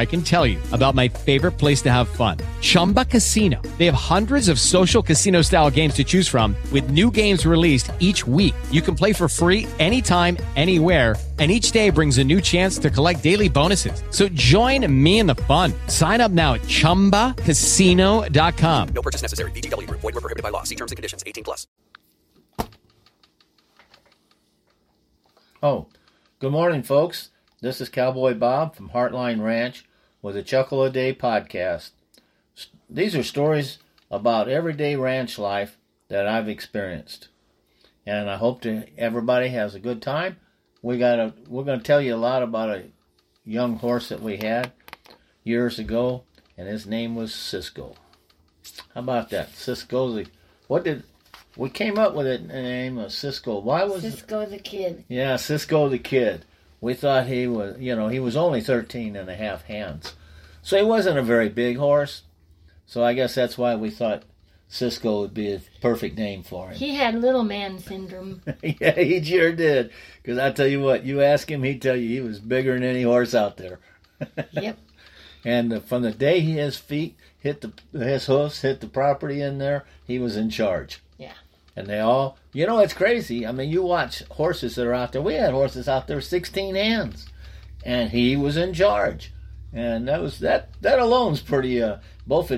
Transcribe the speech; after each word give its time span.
I 0.00 0.06
can 0.06 0.22
tell 0.22 0.46
you 0.46 0.58
about 0.72 0.94
my 0.94 1.08
favorite 1.08 1.52
place 1.52 1.82
to 1.82 1.90
have 1.90 2.08
fun. 2.08 2.38
Chumba 2.60 3.04
Casino. 3.04 3.60
They 3.78 3.86
have 3.86 3.94
hundreds 3.94 4.48
of 4.48 4.58
social 4.58 5.02
casino 5.02 5.42
style 5.42 5.70
games 5.70 5.94
to 5.94 6.04
choose 6.04 6.28
from 6.28 6.56
with 6.72 6.90
new 6.90 7.10
games 7.10 7.46
released 7.46 7.90
each 7.98 8.26
week. 8.26 8.54
You 8.70 8.82
can 8.82 8.94
play 8.94 9.12
for 9.12 9.28
free 9.28 9.66
anytime, 9.78 10.36
anywhere 10.56 11.16
and 11.40 11.50
each 11.50 11.72
day 11.72 11.90
brings 11.90 12.18
a 12.18 12.24
new 12.24 12.40
chance 12.40 12.78
to 12.78 12.88
collect 12.90 13.20
daily 13.22 13.48
bonuses. 13.48 14.02
So 14.10 14.28
join 14.28 14.86
me 14.92 15.20
in 15.20 15.26
the 15.26 15.34
fun. 15.34 15.72
Sign 15.86 16.20
up 16.20 16.30
now 16.30 16.52
at 16.54 16.60
ChumbaCasino.com. 16.62 18.88
No 18.90 19.02
purchase 19.02 19.22
necessary. 19.22 19.50
VGW 19.52 19.88
Group. 19.88 20.02
Void 20.02 20.16
were 20.16 20.20
prohibited 20.20 20.42
by 20.42 20.50
law. 20.50 20.64
See 20.64 20.74
terms 20.74 20.92
and 20.92 20.96
conditions. 20.96 21.24
18 21.26 21.44
plus. 21.44 21.66
Oh, 25.62 25.86
good 26.40 26.52
morning, 26.52 26.82
folks. 26.82 27.30
This 27.62 27.80
is 27.80 27.88
Cowboy 27.88 28.34
Bob 28.34 28.76
from 28.76 28.90
Heartline 28.90 29.42
Ranch 29.42 29.86
with 30.22 30.36
a 30.36 30.42
Chuckle 30.42 30.82
a 30.82 30.90
Day 30.90 31.14
podcast. 31.14 31.90
These 32.88 33.16
are 33.16 33.22
stories 33.22 33.78
about 34.10 34.48
everyday 34.48 34.96
ranch 34.96 35.38
life 35.38 35.78
that 36.08 36.26
I've 36.26 36.48
experienced, 36.48 37.28
and 38.04 38.28
I 38.28 38.36
hope 38.36 38.60
to 38.62 38.86
everybody 38.98 39.48
has 39.48 39.74
a 39.74 39.80
good 39.80 40.02
time. 40.02 40.36
We 40.82 40.98
got 40.98 41.18
a 41.18 41.32
we're 41.48 41.64
going 41.64 41.78
to 41.78 41.84
tell 41.84 42.00
you 42.00 42.14
a 42.14 42.16
lot 42.16 42.42
about 42.42 42.70
a 42.70 42.84
young 43.44 43.76
horse 43.76 44.08
that 44.08 44.22
we 44.22 44.38
had 44.38 44.72
years 45.44 45.78
ago, 45.78 46.24
and 46.58 46.68
his 46.68 46.86
name 46.86 47.14
was 47.14 47.34
Cisco. 47.34 47.94
How 48.94 49.00
about 49.00 49.30
that, 49.30 49.54
Cisco? 49.54 50.24
What 50.66 50.84
did 50.84 51.04
we 51.56 51.70
came 51.70 51.98
up 51.98 52.14
with 52.14 52.26
it 52.26 52.46
name 52.46 52.98
of 52.98 53.12
Cisco? 53.12 53.60
Why 53.60 53.84
was? 53.84 54.02
Cisco 54.02 54.44
the 54.46 54.58
kid. 54.58 55.04
Yeah, 55.08 55.36
Cisco 55.36 55.88
the 55.88 55.98
Kid. 55.98 56.44
We 56.80 56.94
thought 56.94 57.26
he 57.26 57.46
was, 57.46 57.78
you 57.78 57.94
know, 57.94 58.08
he 58.08 58.20
was 58.20 58.36
only 58.36 58.60
13 58.60 59.16
and 59.16 59.28
a 59.28 59.36
half 59.36 59.64
hands. 59.64 60.14
So 60.62 60.76
he 60.76 60.82
wasn't 60.82 61.18
a 61.18 61.22
very 61.22 61.48
big 61.48 61.76
horse. 61.76 62.22
So 62.86 63.04
I 63.04 63.12
guess 63.12 63.34
that's 63.34 63.58
why 63.58 63.76
we 63.76 63.90
thought 63.90 64.24
Cisco 64.68 65.20
would 65.20 65.34
be 65.34 65.52
a 65.52 65.60
perfect 65.80 66.16
name 66.16 66.42
for 66.42 66.68
him. 66.68 66.76
He 66.76 66.94
had 66.94 67.16
little 67.16 67.42
man 67.42 67.78
syndrome. 67.78 68.42
yeah, 68.62 68.98
he 68.98 69.22
sure 69.22 69.52
did. 69.52 69.90
Because 70.22 70.38
I 70.38 70.52
tell 70.52 70.66
you 70.66 70.80
what, 70.80 71.04
you 71.04 71.20
ask 71.22 71.50
him, 71.50 71.62
he'd 71.62 71.82
tell 71.82 71.96
you 71.96 72.08
he 72.08 72.20
was 72.20 72.38
bigger 72.38 72.74
than 72.74 72.84
any 72.84 73.02
horse 73.02 73.34
out 73.34 73.56
there. 73.56 73.80
yep. 74.52 74.78
And 75.44 75.72
uh, 75.72 75.80
from 75.80 76.02
the 76.02 76.12
day 76.12 76.40
his 76.40 76.76
feet 76.76 77.16
hit 77.38 77.62
the, 77.62 77.72
his 77.98 78.26
hoofs 78.26 78.62
hit 78.62 78.80
the 78.80 78.86
property 78.86 79.40
in 79.42 79.58
there, 79.58 79.84
he 80.06 80.18
was 80.18 80.36
in 80.36 80.50
charge. 80.50 81.02
Yeah. 81.18 81.34
And 81.74 81.86
they 81.86 81.98
all, 81.98 82.38
you 82.52 82.66
know, 82.66 82.78
it's 82.80 82.94
crazy. 82.94 83.46
I 83.46 83.52
mean, 83.52 83.70
you 83.70 83.82
watch 83.82 84.22
horses 84.30 84.74
that 84.74 84.86
are 84.86 84.94
out 84.94 85.12
there. 85.12 85.22
We 85.22 85.34
had 85.34 85.52
horses 85.52 85.88
out 85.88 86.06
there 86.06 86.20
16 86.20 86.74
hands, 86.74 87.26
and 87.84 88.10
he 88.10 88.36
was 88.36 88.56
in 88.56 88.74
charge. 88.74 89.32
And 89.72 90.08
that 90.08 90.20
was 90.20 90.40
that. 90.40 90.70
That 90.80 90.98
alone's 90.98 91.40
pretty, 91.40 91.80
uh, 91.82 91.98
both 92.26 92.50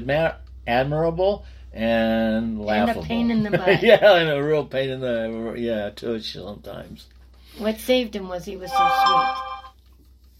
admirable 0.66 1.44
and 1.75 2.60
laughable. 2.60 3.02
And 3.02 3.04
a 3.04 3.08
pain 3.08 3.31
in 3.31 3.42
the 3.42 3.50
butt. 3.58 3.82
yeah, 3.82 4.16
and 4.16 4.31
a 4.31 4.42
real 4.42 4.64
pain 4.64 4.91
in 4.91 5.00
the 5.00 5.54
yeah 5.58 5.91
tush 5.91 6.32
sometimes. 6.32 7.06
What 7.58 7.78
saved 7.78 8.16
him 8.16 8.28
was 8.28 8.44
he 8.44 8.56
was 8.56 8.70
so 8.70 8.76
sweet. 8.78 9.34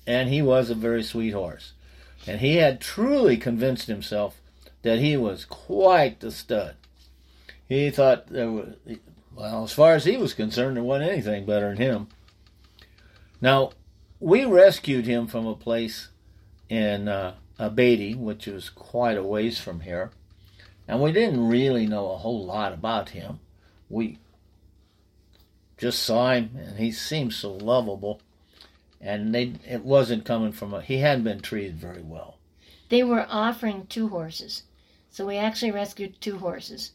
And 0.07 0.29
he 0.29 0.43
was 0.43 0.71
a 0.71 0.75
very 0.75 1.03
sweet 1.03 1.33
horse, 1.33 1.73
and 2.27 2.41
he 2.41 2.57
had 2.57 2.81
truly 2.81 3.37
convinced 3.37 3.87
himself 3.87 4.41
that 4.83 4.99
he 4.99 5.17
was 5.17 5.45
quite 5.45 6.21
the 6.21 6.33
stud. 6.33 6.75
He 7.69 7.91
thought 7.91 8.27
there 8.27 8.51
was, 8.51 8.75
well, 9.35 9.65
as 9.65 9.73
far 9.73 9.95
as 9.95 10.05
he 10.05 10.17
was 10.17 10.35
concerned, 10.35 10.77
there 10.77 10.85
wasn't 10.85 11.11
anything 11.11 11.47
better 11.47 11.69
than 11.69 11.79
him. 11.79 12.09
Now, 13.41 13.73
we 14.21 14.45
rescued 14.45 15.07
him 15.07 15.27
from 15.27 15.47
a 15.47 15.57
place 15.57 16.09
in 16.69 17.09
uh, 17.09 17.35
Beatty, 17.75 18.15
which 18.15 18.47
was 18.47 18.71
quite 18.71 19.17
a 19.17 19.23
ways 19.23 19.59
from 19.59 19.81
here, 19.81 20.11
and 20.87 21.01
we 21.01 21.13
didn't 21.13 21.49
really 21.49 21.87
know 21.87 22.13
a 22.13 22.19
whole 22.19 22.45
lot 22.45 22.73
about 22.73 23.11
him. 23.11 23.41
We 23.89 24.19
just 25.79 26.03
saw 26.03 26.33
him, 26.33 26.51
and 26.57 26.79
he 26.79 26.93
seemed 26.93 27.33
so 27.33 27.53
lovable, 27.53 28.21
and 29.01 29.35
they 29.35 29.55
it 29.67 29.85
wasn't 29.85 30.25
coming 30.25 30.53
from 30.53 30.73
a 30.73 30.81
he 30.81 30.99
hadn't 30.99 31.25
been 31.25 31.41
treated 31.41 31.77
very 31.77 32.03
well. 32.03 32.39
They 32.89 33.03
were 33.03 33.27
offering 33.29 33.87
two 33.87 34.09
horses. 34.09 34.63
So 35.11 35.27
we 35.27 35.37
actually 35.37 35.73
rescued 35.73 36.21
two 36.21 36.39
horses. 36.39 36.93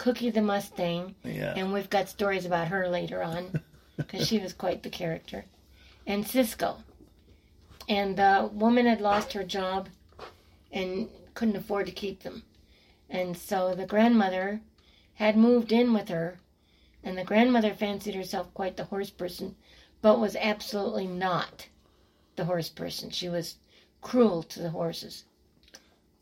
Cookie 0.00 0.30
the 0.30 0.40
Mustang, 0.40 1.14
Yeah. 1.22 1.52
and 1.54 1.74
we've 1.74 1.90
got 1.90 2.08
stories 2.08 2.46
about 2.46 2.68
her 2.68 2.88
later 2.88 3.22
on 3.22 3.60
because 3.98 4.26
she 4.26 4.38
was 4.38 4.54
quite 4.54 4.82
the 4.82 4.88
character. 4.88 5.44
And 6.06 6.26
Cisco. 6.26 6.78
And 7.86 8.16
the 8.16 8.48
woman 8.50 8.86
had 8.86 9.02
lost 9.02 9.34
her 9.34 9.44
job 9.44 9.90
and 10.72 11.10
couldn't 11.34 11.56
afford 11.56 11.84
to 11.84 11.92
keep 11.92 12.22
them. 12.22 12.44
And 13.10 13.36
so 13.36 13.74
the 13.74 13.84
grandmother 13.84 14.62
had 15.16 15.36
moved 15.36 15.70
in 15.70 15.92
with 15.92 16.08
her, 16.08 16.38
and 17.04 17.18
the 17.18 17.24
grandmother 17.24 17.74
fancied 17.74 18.14
herself 18.14 18.54
quite 18.54 18.78
the 18.78 18.84
horse 18.84 19.10
person, 19.10 19.54
but 20.00 20.18
was 20.18 20.34
absolutely 20.36 21.08
not 21.08 21.68
the 22.36 22.46
horse 22.46 22.70
person. 22.70 23.10
She 23.10 23.28
was 23.28 23.56
cruel 24.00 24.44
to 24.44 24.62
the 24.62 24.70
horses. 24.70 25.24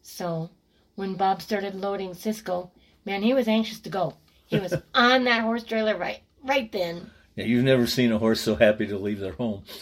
So 0.03 0.51
when 0.97 1.15
Bob 1.15 1.41
started 1.43 1.77
loading 1.77 2.13
Cisco, 2.15 2.73
man, 3.09 3.23
he 3.23 3.35
was 3.35 3.49
anxious 3.49 3.81
to 3.81 3.91
go. 3.91 4.15
He 4.47 4.59
was 4.59 4.75
on 4.95 5.25
that 5.25 5.43
horse 5.43 5.65
trailer 5.65 5.97
right 5.97 6.21
right 6.45 6.71
then. 6.71 7.11
Yeah, 7.35 7.45
you've 7.47 7.65
never 7.65 7.87
seen 7.87 8.13
a 8.13 8.19
horse 8.19 8.41
so 8.41 8.55
happy 8.57 8.87
to 8.87 8.99
leave 8.99 9.21
their 9.21 9.33
home. 9.33 9.63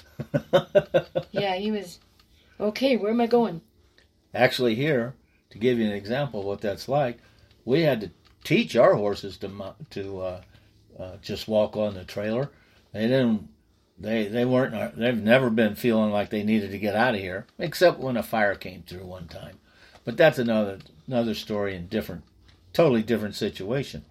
Yeah, 1.32 1.56
he 1.56 1.70
was 1.70 1.98
okay, 2.58 2.96
where 2.96 3.10
am 3.10 3.20
I 3.20 3.26
going? 3.26 3.60
Actually, 4.34 4.74
here 4.74 5.14
to 5.50 5.58
give 5.58 5.78
you 5.78 5.86
an 5.86 5.92
example 5.92 6.40
of 6.40 6.46
what 6.46 6.60
that's 6.60 6.88
like, 6.88 7.18
we 7.64 7.82
had 7.82 8.00
to 8.00 8.10
teach 8.44 8.76
our 8.76 8.94
horses 8.94 9.36
to 9.38 9.74
to 9.90 10.20
uh, 10.20 10.40
uh, 10.98 11.16
just 11.20 11.48
walk 11.48 11.76
on 11.76 11.94
the 11.94 12.04
trailer. 12.04 12.50
They 12.92 13.08
didn't. 13.08 13.48
They 13.98 14.28
they 14.28 14.44
weren't. 14.44 14.96
They've 14.96 15.16
never 15.22 15.50
been 15.50 15.74
feeling 15.74 16.10
like 16.10 16.30
they 16.30 16.42
needed 16.42 16.70
to 16.70 16.78
get 16.78 16.94
out 16.94 17.14
of 17.14 17.20
here, 17.20 17.46
except 17.58 17.98
when 17.98 18.16
a 18.16 18.22
fire 18.22 18.54
came 18.54 18.82
through 18.82 19.04
one 19.04 19.28
time. 19.28 19.58
But 20.04 20.16
that's 20.16 20.38
another 20.38 20.78
another 21.06 21.34
story 21.34 21.74
and 21.74 21.90
different, 21.90 22.24
totally 22.76 23.02
different 23.02 23.34
situation. 23.34 24.04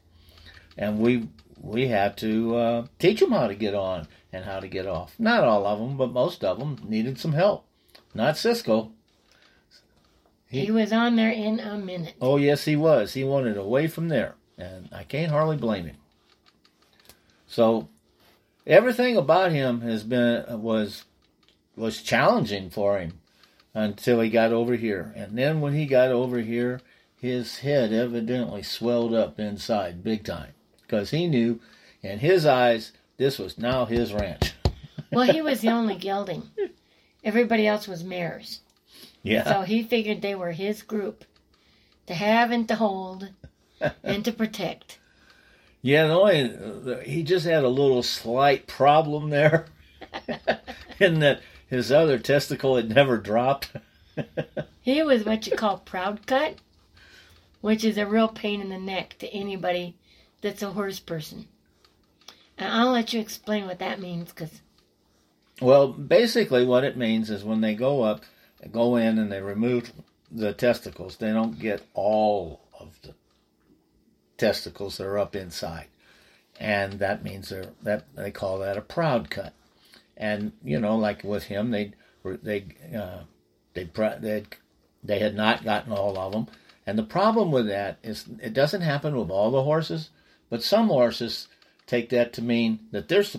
And 0.78 1.00
we 1.00 1.30
we 1.62 1.88
had 1.88 2.18
to 2.18 2.56
uh, 2.56 2.88
teach 3.00 3.20
them 3.20 3.32
how 3.32 3.48
to 3.48 3.56
get 3.56 3.76
on 3.76 4.08
and 4.34 4.44
how 4.46 4.60
to 4.60 4.68
get 4.68 4.88
off. 4.88 5.16
Not 5.20 5.44
all 5.44 5.66
of 5.66 5.80
them, 5.80 5.98
but 5.98 6.12
most 6.12 6.44
of 6.44 6.60
them 6.60 6.78
needed 6.84 7.20
some 7.20 7.34
help. 7.34 7.66
Not 8.14 8.38
Cisco. 8.38 8.92
He 10.48 10.72
was 10.72 10.92
on 10.92 11.16
there 11.16 11.32
in 11.32 11.60
a 11.60 11.78
minute. 11.78 12.16
Oh 12.22 12.38
yes, 12.38 12.66
he 12.66 12.76
was. 12.76 13.14
He 13.14 13.24
wanted 13.24 13.58
away 13.58 13.88
from 13.88 14.10
there, 14.10 14.36
and 14.58 14.90
I 14.92 15.04
can't 15.04 15.32
hardly 15.32 15.58
blame 15.58 15.86
him. 15.86 15.98
So, 17.48 17.90
everything 18.66 19.18
about 19.18 19.52
him 19.52 19.82
has 19.82 20.04
been 20.04 20.62
was 20.62 21.06
was 21.76 22.02
challenging 22.02 22.70
for 22.70 23.00
him 23.00 23.20
until 23.74 24.22
he 24.22 24.30
got 24.30 24.54
over 24.54 24.76
here, 24.76 25.14
and 25.16 25.38
then 25.38 25.62
when 25.62 25.74
he 25.74 25.86
got 25.86 26.10
over 26.10 26.40
here, 26.40 26.80
his 27.26 27.60
head 27.60 27.92
evidently 27.92 28.62
swelled 28.62 29.14
up 29.14 29.40
inside 29.40 30.04
big 30.04 30.24
time 30.24 30.54
because 30.82 31.10
he 31.10 31.28
knew, 31.28 31.60
in 32.02 32.20
his 32.20 32.46
eyes, 32.46 32.92
this 33.18 33.40
was 33.40 33.58
now 33.58 33.86
his 33.86 34.14
ranch. 34.14 34.54
Well, 35.12 35.32
he 35.32 35.42
was 35.42 35.62
the 35.62 35.70
only 35.72 35.96
gelding. 35.96 36.44
Everybody 37.24 37.66
else 37.66 37.88
was 37.88 38.04
mares. 38.04 38.62
Yeah. 39.24 39.44
So 39.44 39.62
he 39.64 39.82
figured 39.82 40.22
they 40.22 40.36
were 40.36 40.52
his 40.52 40.84
group 40.84 41.26
to 42.06 42.14
have 42.14 42.52
and 42.52 42.68
to 42.68 42.76
hold 42.76 43.30
and 44.04 44.24
to 44.24 44.32
protect. 44.32 45.00
Yeah, 45.82 46.08
the 46.08 46.14
only 46.14 47.04
he 47.06 47.24
just 47.24 47.46
had 47.46 47.64
a 47.64 47.70
little 47.70 48.04
slight 48.04 48.68
problem 48.68 49.30
there, 49.32 49.66
in 51.00 51.20
that 51.20 51.42
his 51.68 51.92
other 51.92 52.20
testicle 52.20 52.76
had 52.76 52.90
never 52.90 53.18
dropped. 53.18 53.72
He 54.82 55.02
was 55.02 55.26
what 55.26 55.48
you 55.48 55.56
call 55.58 55.80
proud 55.80 56.28
cut, 56.28 56.58
which 57.62 57.84
is 57.84 57.98
a 57.98 58.06
real 58.06 58.28
pain 58.28 58.62
in 58.62 58.70
the 58.70 58.78
neck 58.78 59.16
to 59.20 59.28
anybody 59.30 59.96
that's 60.42 60.62
a 60.62 60.72
horse 60.72 61.00
person. 61.00 61.48
And 62.58 62.72
I'll 62.72 62.92
let 62.92 63.14
you 63.14 63.20
explain 63.20 63.66
what 63.66 63.80
that 63.80 64.00
means 64.00 64.30
because 64.30 64.62
Well, 65.62 65.88
basically, 65.88 66.66
what 66.66 66.84
it 66.84 66.98
means 66.98 67.30
is 67.30 67.44
when 67.44 67.62
they 67.62 67.76
go 67.76 68.04
up, 68.04 68.24
go 68.72 68.96
in, 68.96 69.18
and 69.18 69.32
they 69.32 69.42
remove 69.42 69.92
the 70.32 70.54
testicles, 70.54 71.18
they 71.18 71.32
don't 71.32 71.60
get 71.60 71.86
all 71.94 72.62
of 72.80 73.00
the 73.02 73.14
testicles 74.38 74.98
that 74.98 75.06
are 75.06 75.18
up 75.18 75.36
inside, 75.36 75.88
and 76.60 76.94
that 77.00 77.24
means 77.24 77.50
they're 77.50 77.72
that 77.84 78.06
they 78.16 78.32
call 78.32 78.60
that 78.60 78.78
a 78.78 78.82
proud 78.82 79.30
cut. 79.30 79.54
And 80.18 80.54
you 80.64 80.80
know, 80.80 80.96
like 80.96 81.24
with 81.24 81.44
him, 81.46 81.72
they 81.72 81.94
they 82.24 82.66
uh, 82.96 83.24
they 83.74 83.90
they 84.20 84.44
they 85.04 85.20
had 85.20 85.36
not 85.36 85.64
gotten 85.64 85.92
all 85.92 86.18
of 86.18 86.32
them, 86.32 86.48
and 86.86 86.98
the 86.98 87.04
problem 87.04 87.52
with 87.52 87.68
that 87.68 87.98
is 88.04 88.26
it 88.42 88.54
doesn't 88.54 88.82
happen 88.82 89.16
with 89.16 89.30
all 89.30 89.52
the 89.52 89.64
horses, 89.64 90.10
but 90.50 90.64
some 90.64 90.88
horses 90.88 91.48
take 91.88 92.10
that 92.10 92.34
to 92.34 92.42
mean 92.42 92.80
that 92.92 93.08
there's 93.08 93.38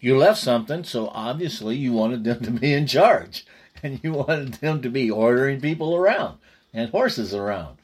you 0.00 0.18
left 0.18 0.38
something, 0.38 0.84
so 0.84 1.08
obviously 1.08 1.76
you 1.76 1.92
wanted 1.92 2.24
them 2.24 2.40
to 2.42 2.50
be 2.50 2.74
in 2.74 2.86
charge, 2.86 3.46
and 3.82 4.00
you 4.02 4.12
wanted 4.12 4.54
them 4.54 4.82
to 4.82 4.90
be 4.90 5.10
ordering 5.10 5.60
people 5.60 5.96
around 5.96 6.38
and 6.72 6.90
horses 6.90 7.32
around, 7.32 7.78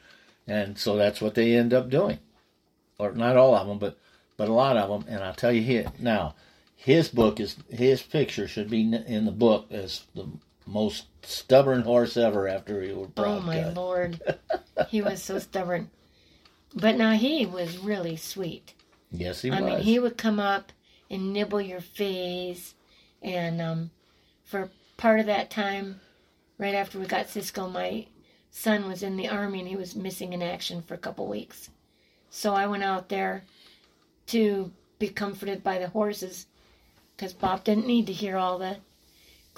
and 0.45 0.77
so 0.77 0.95
that's 0.95 1.21
what 1.21 1.35
they 1.35 1.55
end 1.55 1.73
up 1.73 1.89
doing, 1.89 2.19
or 2.97 3.11
not 3.13 3.37
all 3.37 3.55
of 3.55 3.67
them, 3.67 3.79
but 3.79 3.97
but 4.37 4.49
a 4.49 4.53
lot 4.53 4.77
of 4.77 4.89
them. 4.89 5.13
And 5.13 5.23
I'll 5.23 5.33
tell 5.33 5.51
you 5.51 5.61
here 5.61 5.91
now, 5.99 6.35
his 6.75 7.09
book 7.09 7.39
is 7.39 7.55
his 7.69 8.01
picture 8.01 8.47
should 8.47 8.69
be 8.69 8.81
in 8.81 9.25
the 9.25 9.31
book 9.31 9.67
as 9.71 10.03
the 10.15 10.27
most 10.71 11.05
stubborn 11.23 11.81
horse 11.81 12.15
ever 12.15 12.47
after 12.47 12.81
he 12.81 12.93
was 12.93 13.09
oh 13.17 13.41
my 13.41 13.61
cut. 13.61 13.73
lord, 13.75 14.21
he 14.89 15.01
was 15.01 15.21
so 15.21 15.37
stubborn. 15.37 15.89
But 16.73 16.95
now 16.95 17.11
he 17.11 17.45
was 17.45 17.77
really 17.77 18.15
sweet. 18.15 18.73
Yes, 19.11 19.41
he 19.41 19.51
I 19.51 19.59
was. 19.59 19.71
I 19.71 19.75
mean, 19.75 19.83
he 19.83 19.99
would 19.99 20.17
come 20.17 20.39
up 20.39 20.71
and 21.09 21.33
nibble 21.33 21.61
your 21.61 21.81
face, 21.81 22.73
and 23.21 23.61
um, 23.61 23.91
for 24.45 24.69
part 24.95 25.19
of 25.19 25.25
that 25.25 25.49
time, 25.49 25.99
right 26.57 26.75
after 26.75 26.97
we 26.97 27.05
got 27.05 27.29
Cisco, 27.29 27.67
my 27.67 28.07
son 28.49 28.87
was 28.87 29.03
in 29.03 29.17
the 29.17 29.27
army 29.27 29.59
and 29.59 29.67
he 29.67 29.75
was 29.75 29.95
missing 29.95 30.31
in 30.31 30.41
action 30.41 30.81
for 30.81 30.93
a 30.93 30.99
couple 30.99 31.27
weeks. 31.27 31.69
So 32.29 32.53
I 32.53 32.67
went 32.67 32.83
out 32.83 33.09
there 33.09 33.43
to 34.27 34.71
be 34.99 35.09
comforted 35.09 35.63
by 35.63 35.79
the 35.79 35.89
horses 35.89 36.47
because 37.15 37.33
Bob 37.33 37.63
didn't 37.63 37.87
need 37.87 38.07
to 38.07 38.13
hear 38.13 38.37
all 38.37 38.57
the 38.57 38.77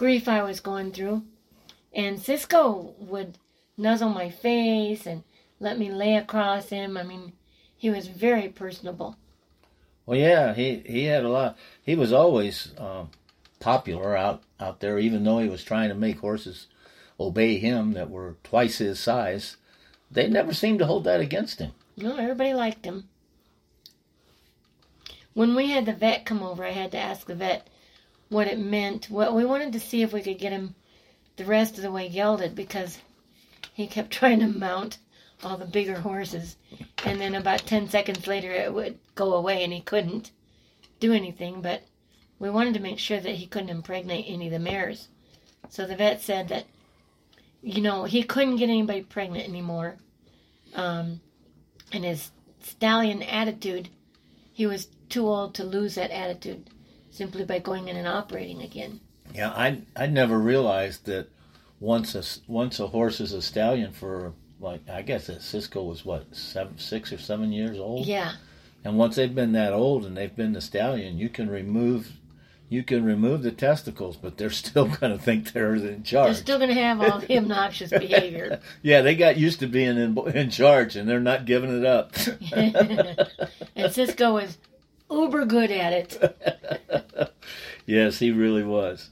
grief 0.03 0.27
I 0.27 0.43
was 0.43 0.59
going 0.59 0.91
through. 0.91 1.23
And 1.93 2.19
Cisco 2.19 2.93
would 2.99 3.37
nuzzle 3.77 4.09
my 4.09 4.29
face 4.29 5.05
and 5.05 5.23
let 5.61 5.79
me 5.79 5.89
lay 5.89 6.17
across 6.17 6.67
him. 6.67 6.97
I 6.97 7.03
mean, 7.03 7.31
he 7.77 7.89
was 7.89 8.09
very 8.09 8.49
personable. 8.49 9.15
Well, 10.05 10.19
yeah, 10.19 10.53
he 10.53 10.83
he 10.85 11.05
had 11.05 11.23
a 11.23 11.29
lot. 11.29 11.57
He 11.81 11.95
was 11.95 12.11
always 12.11 12.73
um, 12.77 13.11
popular 13.61 14.13
out 14.17 14.43
out 14.59 14.81
there, 14.81 14.99
even 14.99 15.23
though 15.23 15.39
he 15.39 15.47
was 15.47 15.63
trying 15.63 15.87
to 15.87 15.95
make 15.95 16.19
horses 16.19 16.67
obey 17.17 17.57
him 17.57 17.93
that 17.93 18.09
were 18.09 18.35
twice 18.43 18.79
his 18.79 18.99
size. 18.99 19.55
They 20.11 20.27
never 20.27 20.53
seemed 20.53 20.79
to 20.79 20.85
hold 20.85 21.05
that 21.05 21.21
against 21.21 21.59
him. 21.59 21.71
No, 21.95 22.17
everybody 22.17 22.53
liked 22.53 22.83
him. 22.83 23.07
When 25.33 25.55
we 25.55 25.67
had 25.67 25.85
the 25.85 25.93
vet 25.93 26.25
come 26.25 26.43
over, 26.43 26.65
I 26.65 26.71
had 26.71 26.91
to 26.91 26.97
ask 26.97 27.25
the 27.25 27.35
vet 27.35 27.69
what 28.29 28.47
it 28.47 28.59
meant. 28.59 29.09
Well, 29.09 29.35
we 29.35 29.45
wanted 29.45 29.73
to 29.73 29.79
see 29.79 30.01
if 30.01 30.13
we 30.13 30.21
could 30.21 30.39
get 30.39 30.51
him 30.51 30.75
the 31.35 31.45
rest 31.45 31.77
of 31.77 31.83
the 31.83 31.91
way 31.91 32.09
gelded 32.09 32.55
because 32.55 32.99
he 33.73 33.87
kept 33.87 34.11
trying 34.11 34.39
to 34.39 34.47
mount 34.47 34.97
all 35.43 35.57
the 35.57 35.65
bigger 35.65 35.99
horses. 35.99 36.57
And 37.05 37.19
then 37.19 37.35
about 37.35 37.65
10 37.65 37.89
seconds 37.89 38.27
later, 38.27 38.51
it 38.51 38.73
would 38.73 38.97
go 39.15 39.33
away 39.33 39.63
and 39.63 39.73
he 39.73 39.81
couldn't 39.81 40.31
do 40.99 41.13
anything. 41.13 41.61
But 41.61 41.83
we 42.39 42.49
wanted 42.49 42.73
to 42.75 42.79
make 42.79 42.99
sure 42.99 43.19
that 43.19 43.35
he 43.35 43.45
couldn't 43.45 43.69
impregnate 43.69 44.25
any 44.27 44.47
of 44.47 44.53
the 44.53 44.59
mares. 44.59 45.09
So 45.69 45.85
the 45.85 45.95
vet 45.95 46.21
said 46.21 46.49
that, 46.49 46.65
you 47.61 47.81
know, 47.81 48.03
he 48.03 48.23
couldn't 48.23 48.57
get 48.57 48.69
anybody 48.69 49.01
pregnant 49.01 49.47
anymore. 49.47 49.97
Um, 50.75 51.21
and 51.91 52.03
his 52.03 52.31
stallion 52.61 53.21
attitude, 53.21 53.89
he 54.51 54.65
was 54.65 54.87
too 55.09 55.27
old 55.27 55.55
to 55.55 55.63
lose 55.63 55.95
that 55.95 56.11
attitude 56.11 56.69
simply 57.13 57.45
by 57.45 57.59
going 57.59 57.87
in 57.87 57.95
and 57.95 58.07
operating 58.07 58.61
again. 58.61 58.99
Yeah, 59.33 59.49
I 59.51 59.81
I 59.95 60.07
never 60.07 60.37
realized 60.37 61.05
that 61.05 61.29
once 61.79 62.15
a 62.15 62.23
once 62.51 62.79
a 62.79 62.87
horse 62.87 63.21
is 63.21 63.31
a 63.33 63.41
stallion 63.41 63.93
for 63.93 64.33
like 64.59 64.81
I 64.89 65.01
guess 65.01 65.27
that 65.27 65.41
Cisco 65.41 65.83
was 65.83 66.03
what 66.03 66.35
seven, 66.35 66.77
six 66.77 67.11
or 67.13 67.17
seven 67.17 67.51
years 67.51 67.77
old. 67.77 68.05
Yeah, 68.05 68.33
And 68.83 68.97
once 68.97 69.15
they've 69.15 69.33
been 69.33 69.51
that 69.53 69.73
old 69.73 70.05
and 70.05 70.15
they've 70.17 70.35
been 70.35 70.53
the 70.53 70.61
stallion, 70.61 71.17
you 71.17 71.29
can 71.29 71.49
remove 71.49 72.11
you 72.69 72.81
can 72.83 73.03
remove 73.05 73.43
the 73.43 73.51
testicles, 73.51 74.17
but 74.17 74.37
they're 74.37 74.49
still 74.63 74.87
going 74.87 75.15
to 75.15 75.23
think 75.23 75.51
they're 75.53 75.75
in 75.75 76.03
charge. 76.03 76.27
they're 76.27 76.33
still 76.35 76.57
going 76.57 76.69
to 76.69 76.81
have 76.81 77.01
all 77.01 77.19
the 77.19 77.37
obnoxious 77.41 77.89
behavior. 77.91 78.59
Yeah, 78.81 79.01
they 79.01 79.15
got 79.15 79.37
used 79.37 79.59
to 79.59 79.67
being 79.67 79.97
in 79.97 80.17
in 80.33 80.49
charge, 80.49 80.95
and 80.95 81.07
they're 81.07 81.19
not 81.19 81.45
giving 81.45 81.77
it 81.77 81.85
up. 81.85 82.13
and 83.75 83.91
Cisco 83.91 84.33
was 84.33 84.57
uber 85.09 85.45
good 85.45 85.71
at 85.71 85.93
it. 85.93 87.33
yes, 87.85 88.19
he 88.19 88.31
really 88.31 88.63
was, 88.63 89.09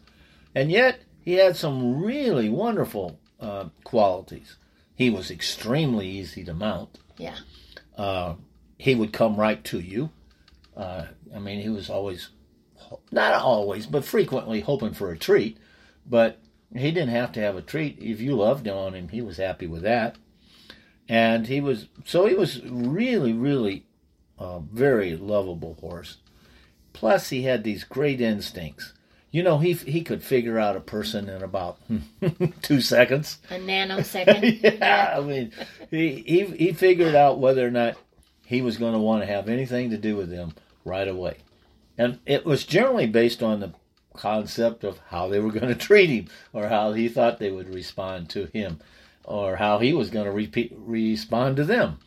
and 0.55 0.71
yet 0.71 1.01
he 1.21 1.33
had 1.33 1.55
some 1.55 2.03
really 2.03 2.49
wonderful 2.49 3.19
uh, 3.39 3.65
qualities. 3.83 4.57
He 4.95 5.09
was 5.09 5.31
extremely 5.31 6.07
easy 6.07 6.43
to 6.43 6.53
mount. 6.53 6.97
Yeah. 7.17 7.37
Uh, 7.97 8.35
he 8.77 8.95
would 8.95 9.13
come 9.13 9.35
right 9.35 9.63
to 9.65 9.79
you. 9.79 10.09
Uh, 10.75 11.05
I 11.35 11.39
mean, 11.39 11.61
he 11.61 11.69
was 11.69 11.89
always, 11.89 12.29
not 13.11 13.33
always, 13.33 13.85
but 13.85 14.05
frequently 14.05 14.61
hoping 14.61 14.93
for 14.93 15.11
a 15.11 15.17
treat. 15.17 15.57
But 16.05 16.39
he 16.75 16.91
didn't 16.91 17.09
have 17.09 17.31
to 17.33 17.39
have 17.41 17.55
a 17.55 17.61
treat. 17.61 17.99
If 17.99 18.21
you 18.21 18.35
loved 18.35 18.67
on 18.67 18.93
him, 18.93 19.09
he 19.09 19.21
was 19.21 19.37
happy 19.37 19.67
with 19.67 19.83
that. 19.83 20.17
And 21.07 21.47
he 21.47 21.61
was, 21.61 21.87
so 22.05 22.25
he 22.25 22.35
was 22.35 22.61
really, 22.63 23.33
really 23.33 23.85
a 24.41 24.59
very 24.59 25.15
lovable 25.15 25.77
horse. 25.79 26.17
Plus, 26.93 27.29
he 27.29 27.43
had 27.43 27.63
these 27.63 27.83
great 27.83 28.19
instincts. 28.19 28.93
You 29.29 29.43
know, 29.43 29.59
he 29.59 29.73
he 29.73 30.01
could 30.01 30.23
figure 30.23 30.59
out 30.59 30.75
a 30.75 30.81
person 30.81 31.29
in 31.29 31.41
about 31.41 31.77
two 32.61 32.81
seconds. 32.81 33.37
A 33.49 33.59
nanosecond. 33.59 34.61
yeah, 34.79 35.13
I 35.15 35.21
mean, 35.21 35.51
he, 35.89 36.23
he 36.25 36.45
he 36.45 36.73
figured 36.73 37.15
out 37.15 37.39
whether 37.39 37.65
or 37.65 37.71
not 37.71 37.95
he 38.45 38.61
was 38.61 38.77
going 38.77 38.93
to 38.93 38.99
want 38.99 39.21
to 39.21 39.27
have 39.27 39.47
anything 39.47 39.91
to 39.91 39.97
do 39.97 40.17
with 40.17 40.29
them 40.29 40.53
right 40.83 41.07
away, 41.07 41.37
and 41.97 42.19
it 42.25 42.45
was 42.45 42.65
generally 42.65 43.07
based 43.07 43.41
on 43.41 43.61
the 43.61 43.73
concept 44.15 44.83
of 44.83 44.99
how 45.07 45.29
they 45.29 45.39
were 45.39 45.51
going 45.51 45.67
to 45.73 45.75
treat 45.75 46.09
him, 46.09 46.25
or 46.51 46.67
how 46.67 46.91
he 46.91 47.07
thought 47.07 47.39
they 47.39 47.51
would 47.51 47.73
respond 47.73 48.29
to 48.31 48.47
him, 48.47 48.81
or 49.23 49.55
how 49.57 49.77
he 49.77 49.93
was 49.93 50.09
going 50.09 50.25
to 50.25 50.31
repeat, 50.31 50.73
respond 50.75 51.55
to 51.55 51.63
them. 51.63 51.99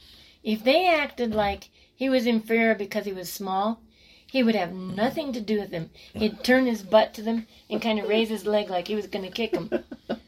If 0.42 0.62
they 0.62 0.86
acted 0.86 1.34
like 1.34 1.70
he 2.04 2.10
was 2.10 2.26
inferior 2.26 2.74
because 2.74 3.06
he 3.06 3.14
was 3.14 3.32
small, 3.32 3.80
he 4.26 4.42
would 4.42 4.54
have 4.54 4.74
nothing 4.74 5.32
to 5.32 5.40
do 5.40 5.58
with 5.58 5.70
them. 5.70 5.88
He'd 6.12 6.44
turn 6.44 6.66
his 6.66 6.82
butt 6.82 7.14
to 7.14 7.22
them 7.22 7.46
and 7.70 7.80
kind 7.80 7.98
of 7.98 8.06
raise 8.06 8.28
his 8.28 8.44
leg 8.44 8.68
like 8.68 8.88
he 8.88 8.94
was 8.94 9.06
going 9.06 9.24
to 9.24 9.30
kick 9.30 9.52
them. 9.52 9.70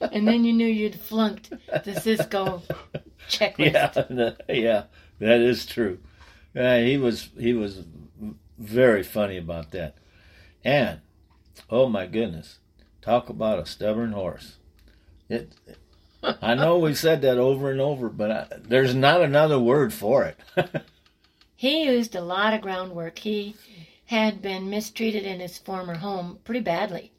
And 0.00 0.26
then 0.26 0.42
you 0.44 0.54
knew 0.54 0.66
you'd 0.66 0.98
flunked 0.98 1.52
the 1.84 2.00
Cisco 2.00 2.62
checklist. 3.28 3.74
Yeah, 4.08 4.32
yeah, 4.54 4.84
that 5.18 5.40
is 5.40 5.66
true. 5.66 5.98
Uh, 6.58 6.78
he 6.78 6.96
was 6.96 7.28
he 7.38 7.52
was 7.52 7.84
very 8.56 9.02
funny 9.02 9.36
about 9.36 9.72
that, 9.72 9.96
and 10.64 11.00
oh 11.68 11.90
my 11.90 12.06
goodness, 12.06 12.58
talk 13.02 13.28
about 13.28 13.58
a 13.58 13.66
stubborn 13.66 14.12
horse. 14.12 14.56
It. 15.28 15.52
I 16.22 16.54
know 16.54 16.78
we 16.78 16.94
said 16.94 17.20
that 17.20 17.36
over 17.36 17.70
and 17.70 17.82
over, 17.82 18.08
but 18.08 18.30
I, 18.30 18.46
there's 18.66 18.94
not 18.94 19.20
another 19.20 19.58
word 19.58 19.92
for 19.92 20.24
it. 20.24 20.40
He 21.58 21.84
used 21.84 22.14
a 22.14 22.20
lot 22.20 22.52
of 22.52 22.60
groundwork. 22.60 23.20
He 23.20 23.56
had 24.06 24.42
been 24.42 24.68
mistreated 24.68 25.24
in 25.24 25.40
his 25.40 25.56
former 25.56 25.94
home 25.94 26.38
pretty 26.44 26.60
badly 26.60 27.12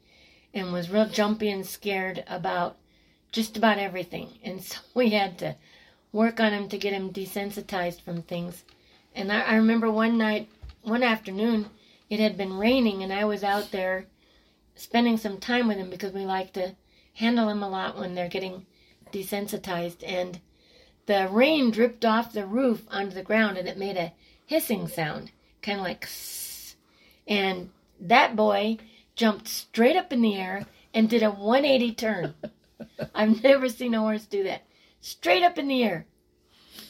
and 0.54 0.72
was 0.72 0.90
real 0.90 1.08
jumpy 1.08 1.50
and 1.50 1.66
scared 1.66 2.22
about 2.28 2.76
just 3.32 3.56
about 3.56 3.78
everything. 3.78 4.38
And 4.44 4.62
so 4.62 4.78
we 4.94 5.10
had 5.10 5.38
to 5.38 5.56
work 6.12 6.38
on 6.38 6.52
him 6.52 6.68
to 6.68 6.78
get 6.78 6.92
him 6.92 7.12
desensitized 7.12 8.00
from 8.00 8.22
things. 8.22 8.64
And 9.12 9.32
I, 9.32 9.40
I 9.40 9.54
remember 9.56 9.90
one 9.90 10.16
night, 10.16 10.48
one 10.82 11.02
afternoon, 11.02 11.70
it 12.08 12.20
had 12.20 12.36
been 12.36 12.56
raining 12.56 13.02
and 13.02 13.12
I 13.12 13.24
was 13.24 13.42
out 13.42 13.72
there 13.72 14.06
spending 14.76 15.16
some 15.16 15.38
time 15.38 15.66
with 15.66 15.78
him 15.78 15.90
because 15.90 16.12
we 16.12 16.24
like 16.24 16.52
to 16.52 16.76
handle 17.14 17.48
him 17.48 17.64
a 17.64 17.68
lot 17.68 17.98
when 17.98 18.14
they're 18.14 18.28
getting 18.28 18.66
desensitized. 19.12 20.04
And 20.06 20.40
the 21.06 21.26
rain 21.28 21.72
dripped 21.72 22.04
off 22.04 22.32
the 22.32 22.46
roof 22.46 22.84
onto 22.88 23.14
the 23.14 23.22
ground 23.24 23.58
and 23.58 23.66
it 23.66 23.76
made 23.76 23.96
a 23.96 24.12
hissing 24.48 24.88
sound, 24.88 25.30
kind 25.60 25.78
of 25.78 25.84
like 25.84 26.06
sss. 26.06 26.74
And 27.26 27.70
that 28.00 28.34
boy 28.34 28.78
jumped 29.14 29.46
straight 29.46 29.94
up 29.94 30.10
in 30.10 30.22
the 30.22 30.36
air 30.36 30.64
and 30.94 31.08
did 31.08 31.22
a 31.22 31.30
180 31.30 31.94
turn. 31.94 32.34
I've 33.14 33.42
never 33.42 33.68
seen 33.68 33.92
a 33.92 34.00
horse 34.00 34.24
do 34.24 34.44
that. 34.44 34.62
Straight 35.02 35.42
up 35.42 35.58
in 35.58 35.68
the 35.68 35.84
air. 35.84 36.06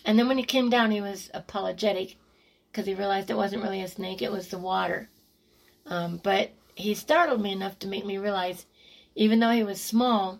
And 0.05 0.17
then 0.17 0.29
when 0.29 0.39
he 0.39 0.45
came 0.45 0.71
down, 0.71 0.93
he 0.93 1.01
was 1.01 1.31
apologetic 1.35 2.17
because 2.71 2.87
he 2.87 2.95
realized 2.95 3.29
it 3.29 3.37
wasn't 3.37 3.65
really 3.65 3.83
a 3.83 3.89
snake, 3.89 4.23
it 4.23 4.31
was 4.31 4.49
the 4.49 4.59
water. 4.59 5.11
Um, 5.85 6.21
but 6.23 6.53
he 6.77 6.95
startled 6.95 7.41
me 7.41 7.51
enough 7.51 7.77
to 7.81 7.89
make 7.89 8.07
me 8.07 8.19
realize, 8.19 8.67
even 9.17 9.41
though 9.41 9.51
he 9.51 9.65
was 9.65 9.81
small, 9.81 10.39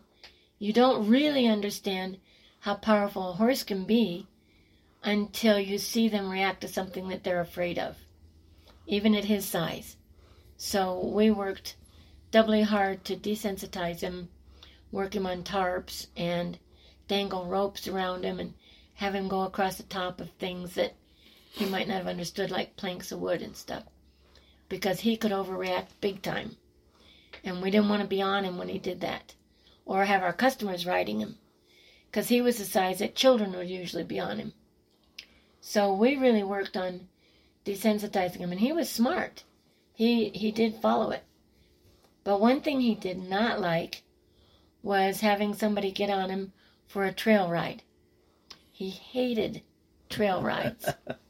you 0.61 0.73
don't 0.73 1.09
really 1.09 1.49
understand 1.49 2.19
how 2.61 2.77
powerful 2.77 3.31
a 3.31 3.35
horse 3.35 3.65
can 3.65 3.85
be 3.85 4.29
until 5.03 5.59
you 5.59 5.79
see 5.79 6.09
them 6.09 6.31
react 6.31 6.61
to 6.63 6.69
something 6.69 7.09
that 7.09 7.25
they're 7.25 7.41
afraid 7.41 7.79
of, 7.79 7.97
even 8.87 9.15
at 9.15 9.25
his 9.25 9.45
size. 9.45 9.97
So 10.57 11.01
we 11.05 11.31
worked 11.31 11.77
doubly 12.31 12.63
hard 12.63 13.05
to 13.05 13.17
desensitize 13.17 14.01
him, 14.01 14.29
work 14.91 15.15
him 15.15 15.27
on 15.27 15.45
tarps, 15.45 16.09
and 16.17 16.59
dangle 17.07 17.47
ropes 17.47 17.87
around 17.89 18.25
him 18.25 18.41
and 18.41 18.55
have 18.95 19.15
him 19.15 19.29
go 19.29 19.43
across 19.43 19.77
the 19.77 19.85
top 19.85 20.21
of 20.21 20.31
things 20.31 20.75
that 20.75 20.95
he 21.51 21.65
might 21.65 21.89
not 21.89 21.99
have 21.99 22.07
understood, 22.07 22.51
like 22.51 22.77
planks 22.77 23.13
of 23.13 23.21
wood 23.21 23.41
and 23.41 23.57
stuff, 23.57 23.85
because 24.69 25.01
he 25.01 25.17
could 25.17 25.33
overreact 25.33 25.87
big 26.01 26.21
time. 26.21 26.57
And 27.45 27.63
we 27.63 27.71
didn't 27.71 27.89
want 27.89 28.03
to 28.03 28.09
be 28.09 28.21
on 28.21 28.45
him 28.45 28.59
when 28.59 28.69
he 28.69 28.79
did 28.79 29.01
that, 29.01 29.35
or 29.87 30.05
have 30.05 30.23
our 30.23 30.33
customers 30.33 30.85
riding 30.85 31.21
him, 31.21 31.37
because 32.11 32.29
he 32.29 32.41
was 32.41 32.59
the 32.59 32.65
size 32.65 32.99
that 32.99 33.15
children 33.15 33.53
would 33.53 33.69
usually 33.71 34.05
be 34.05 34.19
on 34.21 34.39
him. 34.39 34.53
So 35.69 35.93
we 35.93 36.17
really 36.17 36.43
worked 36.43 36.79
on 36.79 37.09
desensitizing 37.67 38.39
him, 38.39 38.53
and 38.53 38.61
he 38.61 38.73
was 38.73 38.89
smart. 38.89 39.45
He 39.93 40.31
he 40.31 40.51
did 40.51 40.81
follow 40.81 41.11
it. 41.11 41.25
But 42.25 42.41
one 42.41 42.63
thing 42.63 42.81
he 42.81 42.95
did 42.95 43.19
not 43.19 43.61
like 43.61 44.03
was 44.83 45.21
having 45.21 45.53
somebody 45.53 45.91
get 45.91 46.09
on 46.09 46.31
him 46.31 46.55
for 46.87 47.05
a 47.05 47.13
trail 47.13 47.51
ride. 47.51 47.83
He 48.73 48.89
hated 48.89 49.61
trail 50.09 50.43
rides. 50.43 50.89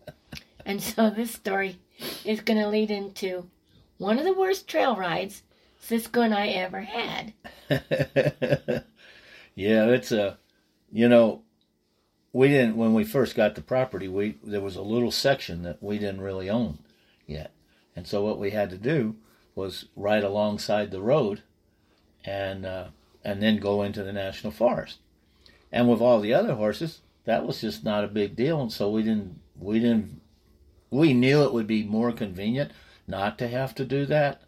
and 0.64 0.80
so 0.80 1.10
this 1.10 1.32
story 1.32 1.80
is 2.24 2.40
going 2.40 2.60
to 2.60 2.68
lead 2.68 2.92
into 2.92 3.50
one 3.96 4.20
of 4.20 4.24
the 4.24 4.32
worst 4.32 4.68
trail 4.68 4.94
rides 4.94 5.42
Cisco 5.80 6.20
and 6.20 6.32
I 6.32 6.46
ever 6.50 6.82
had. 6.82 7.32
yeah, 9.56 9.86
it's 9.86 10.12
a, 10.12 10.38
you 10.92 11.08
know, 11.08 11.42
we 12.38 12.46
didn't 12.46 12.76
when 12.76 12.94
we 12.94 13.02
first 13.02 13.34
got 13.34 13.56
the 13.56 13.60
property. 13.60 14.06
We 14.06 14.36
there 14.44 14.60
was 14.60 14.76
a 14.76 14.82
little 14.82 15.10
section 15.10 15.64
that 15.64 15.82
we 15.82 15.98
didn't 15.98 16.20
really 16.20 16.48
own 16.48 16.78
yet, 17.26 17.50
and 17.96 18.06
so 18.06 18.24
what 18.24 18.38
we 18.38 18.50
had 18.50 18.70
to 18.70 18.78
do 18.78 19.16
was 19.56 19.86
ride 19.96 20.22
alongside 20.22 20.92
the 20.92 21.00
road, 21.00 21.42
and 22.24 22.64
uh, 22.64 22.84
and 23.24 23.42
then 23.42 23.56
go 23.56 23.82
into 23.82 24.04
the 24.04 24.12
national 24.12 24.52
forest. 24.52 24.98
And 25.72 25.88
with 25.88 26.00
all 26.00 26.20
the 26.20 26.32
other 26.32 26.54
horses, 26.54 27.00
that 27.24 27.44
was 27.44 27.60
just 27.60 27.82
not 27.82 28.04
a 28.04 28.08
big 28.08 28.36
deal, 28.36 28.62
and 28.62 28.72
so 28.72 28.88
we 28.88 29.02
didn't 29.02 29.40
we 29.58 29.80
didn't 29.80 30.20
we 30.90 31.14
knew 31.14 31.42
it 31.42 31.52
would 31.52 31.66
be 31.66 31.82
more 31.82 32.12
convenient 32.12 32.70
not 33.08 33.36
to 33.38 33.48
have 33.48 33.74
to 33.74 33.84
do 33.84 34.06
that. 34.06 34.42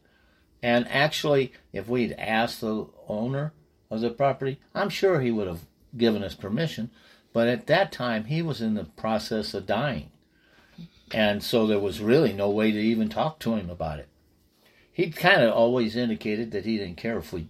And 0.62 0.86
actually, 0.86 1.52
if 1.72 1.88
we'd 1.88 2.12
asked 2.12 2.60
the 2.60 2.86
owner 3.08 3.52
of 3.90 4.00
the 4.00 4.10
property, 4.10 4.60
I'm 4.76 4.90
sure 4.90 5.20
he 5.20 5.32
would 5.32 5.48
have 5.48 5.62
given 5.96 6.22
us 6.22 6.36
permission. 6.36 6.92
But 7.32 7.48
at 7.48 7.66
that 7.68 7.92
time, 7.92 8.24
he 8.24 8.42
was 8.42 8.60
in 8.60 8.74
the 8.74 8.84
process 8.84 9.54
of 9.54 9.66
dying. 9.66 10.10
And 11.12 11.42
so 11.42 11.66
there 11.66 11.78
was 11.78 12.00
really 12.00 12.32
no 12.32 12.50
way 12.50 12.72
to 12.72 12.78
even 12.78 13.08
talk 13.08 13.38
to 13.40 13.54
him 13.54 13.70
about 13.70 13.98
it. 13.98 14.08
He 14.92 15.10
kind 15.10 15.42
of 15.42 15.52
always 15.52 15.96
indicated 15.96 16.50
that 16.52 16.64
he 16.64 16.76
didn't 16.76 16.96
care 16.96 17.18
if 17.18 17.32
we. 17.32 17.48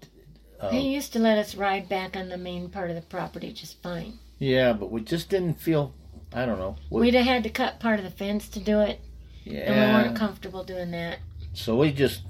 Uh, 0.59 0.71
he 0.71 0.95
used 0.95 1.13
to 1.15 1.19
let 1.19 1.39
us 1.39 1.55
ride 1.55 1.89
back 1.89 2.17
on 2.17 2.29
the 2.29 2.39
main 2.39 2.69
part 2.69 2.91
of 2.91 2.97
the 2.97 3.03
property 3.03 3.53
just 3.53 3.83
fine. 3.83 4.19
Yeah, 4.39 4.73
but 4.73 4.91
we 4.91 5.01
just 5.03 5.29
didn't 5.29 5.55
feel. 5.61 5.95
I 6.33 6.47
don't 6.47 6.59
know. 6.59 6.77
We, 6.91 7.03
We'd 7.03 7.15
have 7.15 7.27
had 7.27 7.43
to 7.43 7.51
cut 7.51 7.81
part 7.81 7.99
of 7.99 8.05
the 8.05 8.11
fence 8.11 8.49
to 8.51 8.61
do 8.61 8.81
it, 8.81 9.01
yeah. 9.45 9.61
and 9.61 9.75
we 9.75 10.03
weren't 10.03 10.19
comfortable 10.19 10.65
doing 10.65 10.91
that. 10.93 11.19
So 11.55 11.77
we 11.77 11.93
just, 11.93 12.23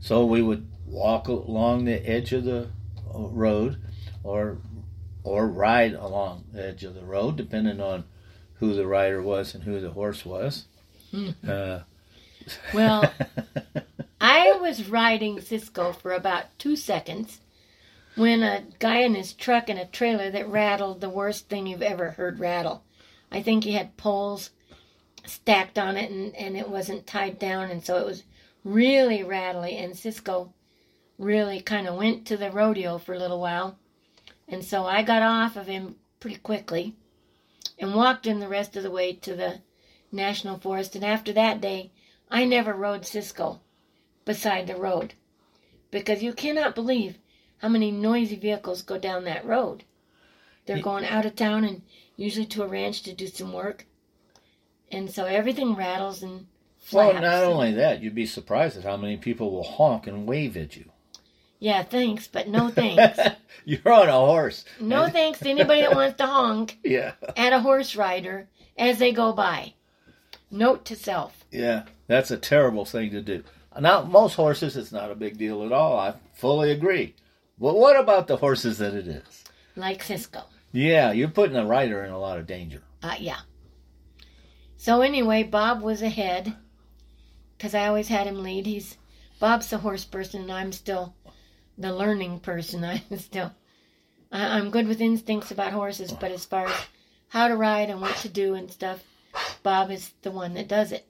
so 0.00 0.24
we 0.26 0.42
would 0.42 0.66
walk 0.86 1.28
along 1.28 1.84
the 1.84 2.06
edge 2.06 2.32
of 2.32 2.44
the 2.44 2.68
uh, 3.14 3.18
road, 3.18 3.78
or, 4.22 4.58
or 5.28 5.46
ride 5.46 5.94
along 5.94 6.44
the 6.52 6.66
edge 6.66 6.84
of 6.84 6.94
the 6.94 7.04
road, 7.04 7.36
depending 7.36 7.80
on 7.80 8.04
who 8.60 8.74
the 8.74 8.86
rider 8.86 9.22
was 9.22 9.54
and 9.54 9.64
who 9.64 9.80
the 9.80 9.90
horse 9.90 10.24
was. 10.24 10.64
Uh, 11.46 11.80
Well, 12.72 13.12
I 14.20 14.52
was 14.52 14.88
riding 14.88 15.40
Cisco 15.40 15.92
for 15.92 16.12
about 16.12 16.58
two 16.58 16.76
seconds 16.76 17.40
when 18.16 18.42
a 18.42 18.64
guy 18.78 18.98
in 18.98 19.14
his 19.14 19.32
truck 19.32 19.68
and 19.68 19.78
a 19.78 19.84
trailer 19.86 20.30
that 20.30 20.48
rattled 20.48 21.00
the 21.00 21.08
worst 21.08 21.48
thing 21.48 21.66
you've 21.66 21.82
ever 21.82 22.10
heard 22.12 22.40
rattle. 22.40 22.82
I 23.30 23.42
think 23.42 23.64
he 23.64 23.72
had 23.72 23.96
poles 23.96 24.50
stacked 25.24 25.78
on 25.78 25.96
it 25.96 26.10
and, 26.10 26.34
and 26.34 26.56
it 26.56 26.68
wasn't 26.68 27.06
tied 27.06 27.38
down, 27.38 27.70
and 27.70 27.84
so 27.84 27.96
it 27.98 28.06
was 28.06 28.24
really 28.64 29.22
rattly. 29.22 29.76
And 29.76 29.96
Cisco 29.96 30.52
really 31.18 31.60
kind 31.60 31.86
of 31.86 31.96
went 31.96 32.26
to 32.26 32.36
the 32.36 32.50
rodeo 32.50 32.98
for 32.98 33.14
a 33.14 33.18
little 33.18 33.40
while. 33.40 33.78
And 34.48 34.64
so 34.64 34.86
I 34.86 35.02
got 35.02 35.22
off 35.22 35.56
of 35.56 35.66
him 35.66 35.96
pretty 36.20 36.36
quickly 36.36 36.96
and 37.78 37.94
walked 37.94 38.26
him 38.26 38.40
the 38.40 38.48
rest 38.48 38.76
of 38.76 38.82
the 38.82 38.90
way 38.90 39.12
to 39.12 39.34
the 39.36 39.60
national 40.10 40.58
forest. 40.58 40.96
And 40.96 41.04
after 41.04 41.32
that 41.34 41.60
day, 41.60 41.92
I 42.30 42.44
never 42.44 42.72
rode 42.72 43.06
Cisco 43.06 43.60
beside 44.24 44.66
the 44.66 44.76
road 44.76 45.14
because 45.90 46.22
you 46.22 46.32
cannot 46.32 46.74
believe 46.74 47.18
how 47.58 47.68
many 47.68 47.90
noisy 47.90 48.36
vehicles 48.36 48.82
go 48.82 48.98
down 48.98 49.24
that 49.24 49.44
road. 49.44 49.84
They're 50.66 50.82
going 50.82 51.04
out 51.04 51.24
of 51.24 51.34
town 51.34 51.64
and 51.64 51.82
usually 52.16 52.46
to 52.46 52.62
a 52.62 52.68
ranch 52.68 53.02
to 53.02 53.14
do 53.14 53.26
some 53.26 53.52
work. 53.52 53.86
And 54.90 55.10
so 55.10 55.24
everything 55.24 55.74
rattles 55.74 56.22
and 56.22 56.46
flaps. 56.78 57.14
well, 57.14 57.22
not 57.22 57.44
only 57.44 57.72
that, 57.72 58.02
you'd 58.02 58.14
be 58.14 58.26
surprised 58.26 58.76
at 58.76 58.84
how 58.84 58.96
many 58.96 59.16
people 59.16 59.50
will 59.50 59.64
honk 59.64 60.06
and 60.06 60.26
wave 60.26 60.56
at 60.56 60.76
you. 60.76 60.90
Yeah, 61.60 61.82
thanks, 61.82 62.28
but 62.28 62.48
no 62.48 62.68
thanks. 62.70 63.18
You're 63.64 63.92
on 63.92 64.08
a 64.08 64.12
horse. 64.12 64.64
no 64.80 65.08
thanks 65.08 65.40
to 65.40 65.48
anybody 65.50 65.80
that 65.82 65.94
wants 65.94 66.16
to 66.18 66.26
honk 66.26 66.78
Yeah. 66.84 67.12
at 67.36 67.52
a 67.52 67.60
horse 67.60 67.96
rider 67.96 68.48
as 68.76 68.98
they 68.98 69.12
go 69.12 69.32
by. 69.32 69.74
Note 70.50 70.84
to 70.86 70.96
self. 70.96 71.44
Yeah, 71.50 71.84
that's 72.06 72.30
a 72.30 72.36
terrible 72.38 72.84
thing 72.84 73.10
to 73.10 73.20
do. 73.20 73.42
Now, 73.78 74.02
most 74.02 74.34
horses, 74.34 74.76
it's 74.76 74.92
not 74.92 75.10
a 75.10 75.14
big 75.14 75.36
deal 75.38 75.64
at 75.64 75.72
all. 75.72 75.98
I 75.98 76.14
fully 76.34 76.70
agree. 76.72 77.14
But 77.58 77.76
what 77.76 77.98
about 77.98 78.26
the 78.28 78.36
horses 78.36 78.78
that 78.78 78.94
it 78.94 79.06
is? 79.06 79.44
Like 79.76 80.02
Cisco. 80.02 80.42
Yeah, 80.72 81.12
you're 81.12 81.28
putting 81.28 81.56
a 81.56 81.66
rider 81.66 82.04
in 82.04 82.10
a 82.12 82.18
lot 82.18 82.38
of 82.38 82.46
danger. 82.46 82.82
Uh, 83.02 83.14
yeah. 83.18 83.38
So 84.76 85.00
anyway, 85.02 85.42
Bob 85.42 85.82
was 85.82 86.02
ahead 86.02 86.54
because 87.56 87.74
I 87.74 87.86
always 87.88 88.08
had 88.08 88.26
him 88.26 88.42
lead. 88.42 88.66
He's 88.66 88.96
Bob's 89.40 89.70
the 89.70 89.78
horse 89.78 90.04
person, 90.04 90.42
and 90.42 90.52
I'm 90.52 90.72
still 90.72 91.14
the 91.78 91.94
learning 91.94 92.40
person. 92.40 92.84
I'm 93.10 93.18
still 93.18 93.52
I, 94.30 94.58
I'm 94.58 94.70
good 94.70 94.86
with 94.86 95.00
instincts 95.00 95.50
about 95.50 95.72
horses, 95.72 96.12
but 96.12 96.30
as 96.30 96.44
far 96.44 96.66
as 96.66 96.86
how 97.28 97.48
to 97.48 97.56
ride 97.56 97.90
and 97.90 98.00
what 98.00 98.16
to 98.16 98.28
do 98.28 98.54
and 98.54 98.70
stuff, 98.70 99.02
Bob 99.62 99.90
is 99.90 100.12
the 100.22 100.30
one 100.30 100.54
that 100.54 100.68
does 100.68 100.92
it. 100.92 101.06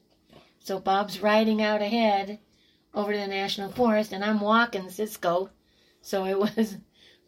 So 0.60 0.78
Bob's 0.78 1.20
riding 1.20 1.62
out 1.62 1.82
ahead 1.82 2.38
over 2.94 3.12
to 3.12 3.18
the 3.18 3.26
national 3.26 3.72
forest, 3.72 4.12
and 4.12 4.24
I'm 4.24 4.40
walking 4.40 4.90
Cisco. 4.90 5.50
So 6.02 6.24
it 6.26 6.38
was 6.58 6.76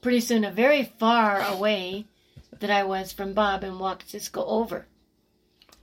pretty 0.00 0.20
soon 0.20 0.44
a 0.44 0.50
very 0.50 0.84
far 0.84 1.40
away 1.40 2.06
that 2.58 2.70
I 2.70 2.84
was 2.84 3.12
from 3.12 3.32
Bob 3.32 3.64
and 3.64 3.80
walked 3.80 4.10
Cisco 4.10 4.44
over. 4.44 4.86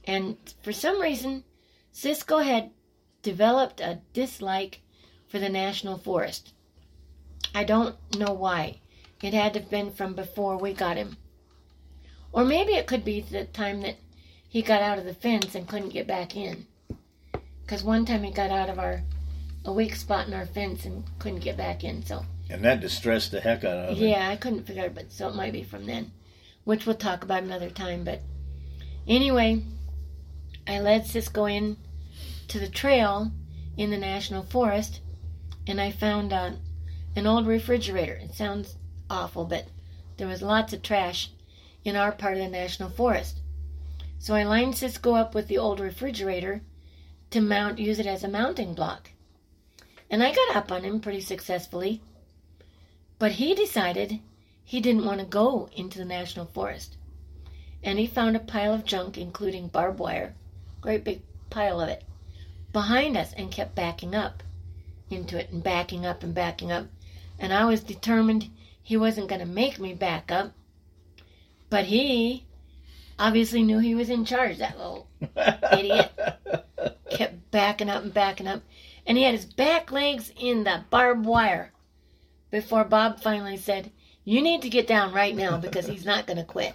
And 0.06 0.38
for 0.62 0.72
some 0.72 1.02
reason, 1.02 1.44
Cisco 1.92 2.38
had 2.38 2.72
developed 3.22 3.82
a 3.82 4.02
dislike 4.14 4.82
for 5.28 5.40
the 5.40 5.50
national 5.50 5.98
forest. 5.98 6.54
I 7.58 7.64
don't 7.64 7.96
know 8.16 8.34
why. 8.34 8.78
It 9.20 9.34
had 9.34 9.54
to 9.54 9.62
have 9.62 9.70
been 9.72 9.92
from 9.92 10.14
before 10.14 10.58
we 10.58 10.74
got 10.74 10.96
him. 10.96 11.18
Or 12.32 12.46
maybe 12.46 12.74
it 12.74 12.86
could 12.86 13.04
be 13.04 13.20
the 13.20 13.46
time 13.46 13.82
that 13.82 13.96
he 14.48 14.62
got 14.62 14.84
out 14.84 15.00
of 15.00 15.06
the 15.06 15.16
fence 15.16 15.56
and 15.56 15.68
couldn't 15.68 15.90
get 15.90 16.06
back 16.06 16.36
in. 16.36 16.68
Because 17.64 17.84
one 17.84 18.06
time 18.06 18.22
he 18.22 18.30
got 18.30 18.52
out 18.52 18.70
of 18.70 18.78
our 18.78 19.02
a 19.66 19.74
weak 19.74 19.96
spot 19.96 20.28
in 20.28 20.36
our 20.36 20.46
fence 20.46 20.86
and 20.86 21.04
couldn't 21.18 21.40
get 21.40 21.58
back 21.58 21.84
in. 21.84 22.06
So 22.06 22.24
And 22.48 22.64
that 22.64 22.80
distressed 22.80 23.32
the 23.32 23.42
heck 23.42 23.64
out 23.64 23.90
of 23.90 23.98
him. 23.98 24.08
yeah, 24.08 24.30
I 24.30 24.36
couldn't 24.36 24.68
figure 24.68 24.86
it, 24.86 24.94
but 24.94 25.12
so 25.12 25.28
it 25.28 25.36
might 25.36 25.52
be 25.52 25.64
from 25.64 25.88
then, 25.88 26.12
which 26.64 26.86
we'll 26.86 26.96
talk 26.96 27.24
about 27.24 27.42
another 27.42 27.72
time. 27.72 28.04
But 28.04 28.22
anyway, 29.08 29.64
I 30.68 30.80
led 30.80 31.08
Cisco 31.08 31.46
in 31.46 31.78
to 32.50 32.60
the 32.60 32.70
trail 32.70 33.32
in 33.78 33.90
the 33.90 33.98
national 33.98 34.44
forest, 34.44 35.02
and 35.66 35.82
I 35.82 35.90
found 35.90 36.32
uh, 36.32 36.52
an 37.18 37.28
old 37.28 37.48
refrigerator. 37.48 38.14
It 38.14 38.34
sounds 38.34 38.76
awful, 39.10 39.46
but 39.46 39.68
there 40.18 40.28
was 40.28 40.42
lots 40.42 40.72
of 40.72 40.82
trash 40.82 41.32
in 41.84 41.96
our 41.96 42.12
part 42.12 42.38
of 42.38 42.44
the 42.44 42.50
national 42.50 42.90
forest. 42.90 43.40
So 44.20 44.36
I 44.36 44.44
lined 44.44 44.76
Cisco 44.76 45.16
up 45.16 45.36
with 45.36 45.48
the 45.48 45.58
old 45.58 45.80
refrigerator 45.80 46.62
to 47.32 47.42
mount, 47.42 47.80
use 47.80 48.00
it 48.00 48.06
as 48.06 48.24
a 48.24 48.28
mounting 48.28 48.74
block. 48.74 49.12
And 50.10 50.24
I 50.24 50.34
got 50.34 50.56
up 50.56 50.72
on 50.72 50.84
him 50.84 51.00
pretty 51.00 51.22
successfully. 51.22 52.02
But 53.20 53.34
he 53.34 53.54
decided 53.54 54.20
he 54.64 54.80
didn't 54.80 55.06
want 55.06 55.20
to 55.20 55.26
go 55.26 55.70
into 55.76 55.98
the 55.98 56.06
national 56.06 56.46
forest. 56.46 56.98
And 57.84 58.00
he 58.00 58.08
found 58.08 58.36
a 58.36 58.40
pile 58.40 58.74
of 58.74 58.86
junk, 58.86 59.18
including 59.18 59.68
barbed 59.68 60.00
wire, 60.00 60.36
great 60.82 61.04
big 61.04 61.22
pile 61.50 61.82
of 61.82 61.90
it 61.90 62.04
behind 62.74 63.18
us 63.18 63.34
and 63.34 63.50
kept 63.50 63.74
backing 63.74 64.14
up 64.14 64.44
into 65.10 65.40
it 65.40 65.50
and 65.50 65.64
backing 65.64 66.06
up 66.06 66.22
and 66.22 66.36
backing 66.36 66.72
up. 66.72 66.86
And 67.40 67.54
I 67.54 67.66
was 67.66 67.82
determined 67.82 68.50
he 68.82 68.98
wasn't 68.98 69.28
going 69.28 69.42
to 69.42 69.48
make 69.48 69.80
me 69.80 69.94
back 69.94 70.32
up. 70.32 70.54
But 71.70 71.86
he 71.86 72.46
obviously 73.20 73.64
knew 73.64 73.80
he 73.80 73.96
was 73.96 74.10
in 74.10 74.26
charge, 74.26 74.58
that 74.58 74.78
little 74.78 75.08
idiot. 75.72 76.12
Kept 77.12 77.52
backing 77.52 77.90
up 77.90 78.04
and 78.04 78.14
backing 78.14 78.48
up. 78.48 78.62
And 79.06 79.18
he 79.18 79.24
had 79.24 79.34
his 79.36 79.46
back 79.46 79.92
legs 79.92 80.32
in 80.40 80.64
the 80.64 80.84
barbed 80.90 81.26
wire 81.26 81.74
before 82.52 82.84
Bob 82.84 83.20
finally 83.22 83.58
said, 83.58 83.92
You 84.24 84.42
need 84.42 84.62
to 84.62 84.70
get 84.70 84.88
down 84.88 85.14
right 85.14 85.36
now 85.36 85.58
because 85.58 85.88
he's 85.88 86.06
not 86.06 86.28
going 86.28 86.38
to 86.38 86.44
quit. 86.44 86.74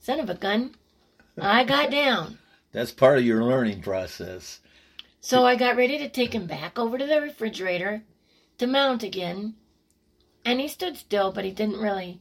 Son 0.00 0.20
of 0.20 0.30
a 0.30 0.34
gun. 0.34 0.74
I 1.40 1.64
got 1.64 1.90
down. 1.90 2.38
That's 2.72 2.92
part 2.92 3.18
of 3.18 3.24
your 3.24 3.42
learning 3.42 3.82
process. 3.82 4.60
So 5.20 5.44
I 5.44 5.56
got 5.56 5.76
ready 5.76 5.98
to 5.98 6.08
take 6.08 6.34
him 6.34 6.46
back 6.46 6.78
over 6.78 6.96
to 6.96 7.06
the 7.06 7.20
refrigerator 7.20 8.02
to 8.58 8.66
mount 8.66 9.02
again. 9.02 9.54
And 10.44 10.60
he 10.60 10.68
stood 10.68 10.96
still, 10.96 11.32
but 11.32 11.44
he 11.44 11.50
didn't 11.50 11.80
really. 11.80 12.20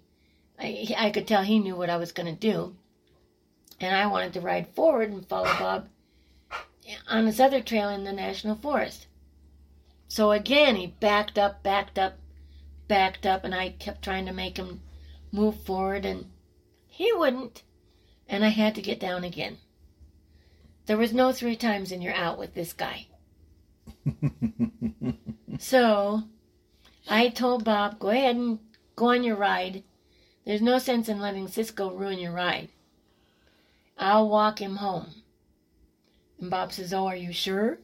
I, 0.60 0.96
I 0.98 1.12
could 1.12 1.28
tell 1.28 1.44
he 1.44 1.60
knew 1.60 1.76
what 1.76 1.90
I 1.90 1.98
was 1.98 2.12
going 2.12 2.34
to 2.34 2.40
do. 2.40 2.76
And 3.80 3.96
I 3.96 4.08
wanted 4.08 4.34
to 4.34 4.42
ride 4.42 4.68
forward 4.70 5.12
and 5.12 5.28
follow 5.28 5.52
Bob 5.60 5.88
on 7.08 7.26
this 7.26 7.40
other 7.40 7.62
trail 7.62 7.90
in 7.90 8.04
the 8.04 8.14
national 8.14 8.56
forest. 8.56 9.08
So 10.08 10.32
again, 10.32 10.76
he 10.76 10.88
backed 10.88 11.38
up, 11.38 11.62
backed 11.62 12.00
up, 12.00 12.18
backed 12.88 13.26
up, 13.26 13.44
and 13.44 13.54
I 13.54 13.70
kept 13.70 14.04
trying 14.04 14.26
to 14.26 14.34
make 14.34 14.58
him 14.58 14.82
move 15.32 15.62
forward, 15.62 16.06
and 16.06 16.32
he 16.88 17.12
wouldn't. 17.14 17.64
And 18.28 18.44
I 18.44 18.50
had 18.50 18.76
to 18.76 18.82
get 18.82 19.00
down 19.00 19.24
again. 19.24 19.58
There 20.86 20.98
was 20.98 21.14
no 21.14 21.34
three 21.34 21.58
times 21.58 21.92
and 21.92 22.02
you're 22.02 22.14
out 22.14 22.40
with 22.40 22.54
this 22.54 22.72
guy. 22.72 23.08
so 25.60 26.24
I 27.08 27.30
told 27.30 27.64
Bob, 27.64 28.00
go 28.00 28.10
ahead 28.10 28.36
and 28.36 28.60
go 28.96 29.08
on 29.10 29.24
your 29.24 29.36
ride. 29.36 29.84
There's 30.46 30.62
no 30.62 30.78
sense 30.78 31.10
in 31.10 31.20
letting 31.20 31.48
Cisco 31.48 31.92
ruin 31.92 32.20
your 32.20 32.32
ride. 32.32 32.70
I'll 33.98 34.30
walk 34.30 34.62
him 34.62 34.78
home. 34.78 35.08
And 36.40 36.50
Bob 36.50 36.72
says, 36.72 36.94
Oh, 36.94 37.08
are 37.08 37.16
you 37.16 37.34
sure? 37.34 37.80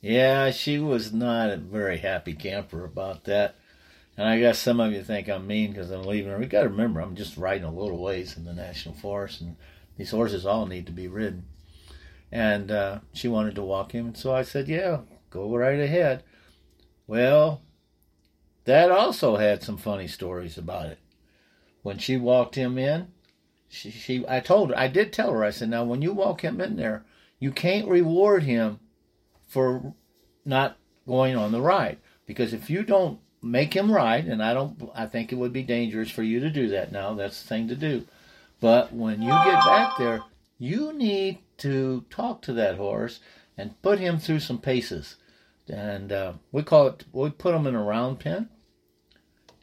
Yeah, 0.00 0.50
she 0.50 0.78
was 0.78 1.12
not 1.12 1.50
a 1.50 1.56
very 1.58 1.98
happy 1.98 2.32
camper 2.32 2.84
about 2.84 3.24
that. 3.24 3.56
And 4.16 4.28
I 4.28 4.38
guess 4.38 4.58
some 4.58 4.80
of 4.80 4.92
you 4.92 5.02
think 5.02 5.28
I'm 5.28 5.46
mean 5.46 5.72
because 5.72 5.90
I'm 5.90 6.04
leaving 6.04 6.30
her. 6.30 6.38
We 6.38 6.46
got 6.46 6.62
to 6.62 6.68
remember, 6.68 7.00
I'm 7.00 7.16
just 7.16 7.36
riding 7.36 7.64
a 7.64 7.72
little 7.72 8.02
ways 8.02 8.36
in 8.36 8.44
the 8.44 8.52
national 8.52 8.94
forest, 8.94 9.40
and 9.40 9.56
these 9.96 10.10
horses 10.10 10.46
all 10.46 10.66
need 10.66 10.86
to 10.86 10.92
be 10.92 11.08
ridden. 11.08 11.44
And 12.32 12.70
uh, 12.70 13.00
she 13.12 13.28
wanted 13.28 13.54
to 13.56 13.62
walk 13.62 13.92
him, 13.92 14.14
so 14.14 14.32
I 14.32 14.42
said, 14.42 14.68
"Yeah, 14.68 15.00
go 15.30 15.56
right 15.56 15.80
ahead." 15.80 16.22
Well, 17.06 17.62
that 18.64 18.90
also 18.90 19.36
had 19.36 19.62
some 19.62 19.76
funny 19.76 20.06
stories 20.06 20.56
about 20.56 20.86
it. 20.86 20.98
When 21.82 21.98
she 21.98 22.16
walked 22.16 22.54
him 22.54 22.78
in, 22.78 23.08
she, 23.68 23.90
she 23.90 24.24
I 24.28 24.40
told 24.40 24.70
her, 24.70 24.78
I 24.78 24.86
did 24.86 25.12
tell 25.12 25.32
her, 25.32 25.44
I 25.44 25.50
said, 25.50 25.70
"Now, 25.70 25.84
when 25.84 26.02
you 26.02 26.12
walk 26.12 26.42
him 26.42 26.60
in 26.60 26.76
there, 26.76 27.04
you 27.40 27.50
can't 27.50 27.88
reward 27.88 28.44
him 28.44 28.78
for 29.48 29.94
not 30.44 30.76
going 31.06 31.36
on 31.36 31.50
the 31.50 31.60
ride 31.60 31.98
because 32.26 32.52
if 32.52 32.70
you 32.70 32.84
don't 32.84 33.18
make 33.42 33.74
him 33.74 33.90
ride, 33.90 34.26
and 34.26 34.42
I 34.42 34.54
don't, 34.54 34.90
I 34.94 35.06
think 35.06 35.32
it 35.32 35.36
would 35.36 35.52
be 35.52 35.62
dangerous 35.62 36.10
for 36.10 36.22
you 36.22 36.40
to 36.40 36.50
do 36.50 36.68
that 36.68 36.92
now. 36.92 37.14
That's 37.14 37.42
the 37.42 37.48
thing 37.48 37.68
to 37.68 37.74
do. 37.74 38.06
But 38.60 38.92
when 38.92 39.22
you 39.22 39.30
get 39.30 39.64
back 39.64 39.96
there, 39.98 40.20
you 40.58 40.92
need 40.92 41.38
to 41.60 42.04
talk 42.10 42.42
to 42.42 42.52
that 42.54 42.76
horse 42.76 43.20
and 43.56 43.80
put 43.82 43.98
him 43.98 44.18
through 44.18 44.40
some 44.40 44.58
paces. 44.58 45.16
And 45.68 46.12
uh, 46.12 46.32
we 46.52 46.62
call 46.62 46.88
it, 46.88 47.04
we 47.12 47.30
put 47.30 47.54
him 47.54 47.66
in 47.66 47.74
a 47.74 47.82
round 47.82 48.18
pen, 48.20 48.48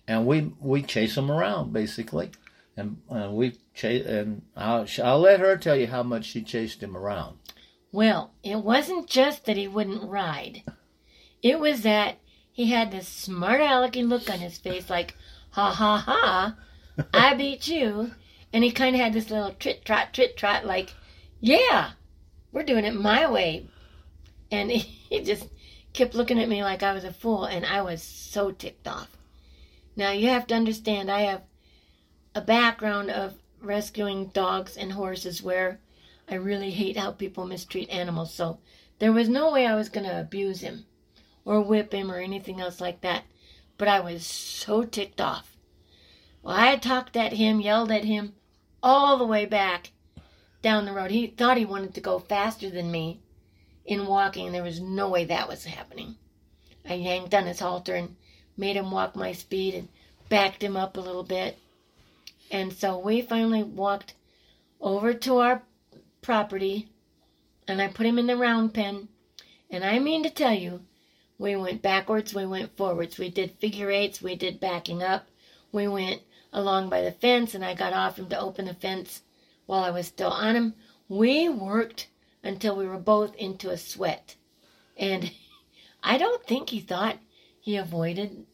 and 0.07 0.25
we 0.25 0.53
we 0.59 0.81
chase 0.81 1.17
him 1.17 1.29
around 1.29 1.73
basically, 1.73 2.31
and 2.77 2.97
uh, 3.09 3.29
we 3.31 3.57
chase. 3.73 4.05
And 4.05 4.43
I'll 4.55 4.87
I'll 5.03 5.19
let 5.19 5.41
her 5.41 5.57
tell 5.57 5.75
you 5.75 5.87
how 5.87 6.03
much 6.03 6.25
she 6.25 6.41
chased 6.41 6.81
him 6.81 6.95
around. 6.95 7.37
Well, 7.91 8.31
it 8.43 8.57
wasn't 8.57 9.07
just 9.07 9.45
that 9.45 9.57
he 9.57 9.67
wouldn't 9.67 10.09
ride. 10.09 10.63
It 11.41 11.59
was 11.59 11.81
that 11.81 12.19
he 12.51 12.71
had 12.71 12.91
this 12.91 13.07
smart 13.07 13.61
alecky 13.61 14.07
look 14.07 14.29
on 14.29 14.39
his 14.39 14.57
face 14.57 14.89
like, 14.89 15.15
ha 15.51 15.71
ha 15.71 15.97
ha, 15.97 16.55
I 17.13 17.33
beat 17.35 17.67
you. 17.67 18.11
And 18.53 18.63
he 18.63 18.71
kind 18.71 18.95
of 18.95 19.01
had 19.01 19.13
this 19.13 19.29
little 19.29 19.51
trit 19.51 19.85
trot, 19.85 20.13
trit 20.13 20.37
trot, 20.37 20.65
like, 20.65 20.93
yeah, 21.39 21.91
we're 22.51 22.63
doing 22.63 22.85
it 22.85 22.95
my 22.95 23.29
way. 23.29 23.67
And 24.51 24.71
he, 24.71 25.21
just 25.21 25.47
kept 25.93 26.15
looking 26.15 26.39
at 26.39 26.49
me 26.49 26.63
like 26.63 26.83
I 26.83 26.93
was 26.93 27.03
a 27.03 27.13
fool, 27.13 27.45
and 27.45 27.65
I 27.65 27.81
was 27.81 28.01
so 28.01 28.51
ticked 28.51 28.87
off. 28.87 29.17
Now, 29.95 30.11
you 30.11 30.29
have 30.29 30.47
to 30.47 30.55
understand, 30.55 31.09
I 31.09 31.21
have 31.21 31.41
a 32.35 32.41
background 32.41 33.09
of 33.09 33.35
rescuing 33.61 34.27
dogs 34.27 34.77
and 34.77 34.91
horses 34.91 35.41
where 35.41 35.79
I 36.29 36.35
really 36.35 36.71
hate 36.71 36.97
how 36.97 37.11
people 37.11 37.45
mistreat 37.45 37.89
animals, 37.89 38.33
so 38.33 38.59
there 38.99 39.11
was 39.11 39.29
no 39.29 39.51
way 39.51 39.65
I 39.65 39.75
was 39.75 39.89
going 39.89 40.05
to 40.05 40.19
abuse 40.19 40.61
him 40.61 40.85
or 41.45 41.61
whip 41.61 41.93
him 41.93 42.11
or 42.11 42.19
anything 42.19 42.59
else 42.61 42.81
like 42.81 43.01
that. 43.01 43.23
But 43.77 43.87
I 43.87 43.99
was 43.99 44.25
so 44.25 44.83
ticked 44.83 45.21
off. 45.21 45.55
Well, 46.43 46.55
I 46.55 46.75
talked 46.77 47.15
at 47.15 47.33
him, 47.33 47.61
yelled 47.61 47.91
at 47.91 48.05
him 48.05 48.33
all 48.83 49.17
the 49.17 49.25
way 49.25 49.45
back 49.45 49.91
down 50.61 50.85
the 50.85 50.93
road. 50.93 51.11
He 51.11 51.27
thought 51.27 51.57
he 51.57 51.65
wanted 51.65 51.93
to 51.95 52.01
go 52.01 52.19
faster 52.19 52.69
than 52.69 52.91
me 52.91 53.21
in 53.87 54.05
walking, 54.05 54.51
there 54.51 54.63
was 54.63 54.81
no 54.81 55.07
way 55.07 55.23
that 55.23 55.47
was 55.47 55.63
happening. 55.63 56.17
I 56.85 56.95
yanked 56.95 57.33
on 57.33 57.45
his 57.45 57.61
halter 57.61 57.95
and 57.95 58.17
made 58.57 58.75
him 58.75 58.91
walk 58.91 59.15
my 59.15 59.31
speed 59.31 59.75
and 59.75 59.87
backed 60.27 60.61
him 60.61 60.75
up 60.75 60.97
a 60.97 61.01
little 61.01 61.23
bit. 61.23 61.57
And 62.51 62.73
so 62.73 62.99
we 62.99 63.21
finally 63.21 63.63
walked 63.63 64.13
over 64.81 65.13
to 65.13 65.37
our 65.37 65.63
property 66.21 66.89
and 67.65 67.81
I 67.81 67.87
put 67.87 68.05
him 68.05 68.19
in 68.19 68.27
the 68.27 68.35
round 68.35 68.73
pen. 68.73 69.07
And 69.69 69.85
I 69.85 69.99
mean 69.99 70.23
to 70.23 70.29
tell 70.29 70.53
you, 70.53 70.81
we 71.37 71.55
went 71.55 71.81
backwards, 71.81 72.33
we 72.33 72.45
went 72.45 72.75
forwards. 72.75 73.17
We 73.17 73.29
did 73.29 73.59
figure 73.59 73.89
eights, 73.89 74.21
we 74.21 74.35
did 74.35 74.59
backing 74.59 75.01
up. 75.01 75.27
We 75.71 75.87
went 75.87 76.21
along 76.51 76.89
by 76.89 77.01
the 77.01 77.11
fence, 77.11 77.53
and 77.53 77.63
I 77.63 77.73
got 77.73 77.93
off 77.93 78.17
him 78.17 78.29
to 78.29 78.39
open 78.39 78.65
the 78.65 78.73
fence 78.73 79.21
while 79.67 79.83
I 79.83 79.91
was 79.91 80.07
still 80.07 80.31
on 80.31 80.55
him. 80.55 80.73
We 81.07 81.47
worked 81.47 82.07
until 82.43 82.75
we 82.75 82.87
were 82.87 82.97
both 82.97 83.35
into 83.35 83.69
a 83.69 83.77
sweat. 83.77 84.35
And 84.97 85.31
I 86.03 86.17
don't 86.17 86.43
think 86.45 86.69
he 86.69 86.79
thought 86.79 87.19
he 87.59 87.77
avoided 87.77 88.45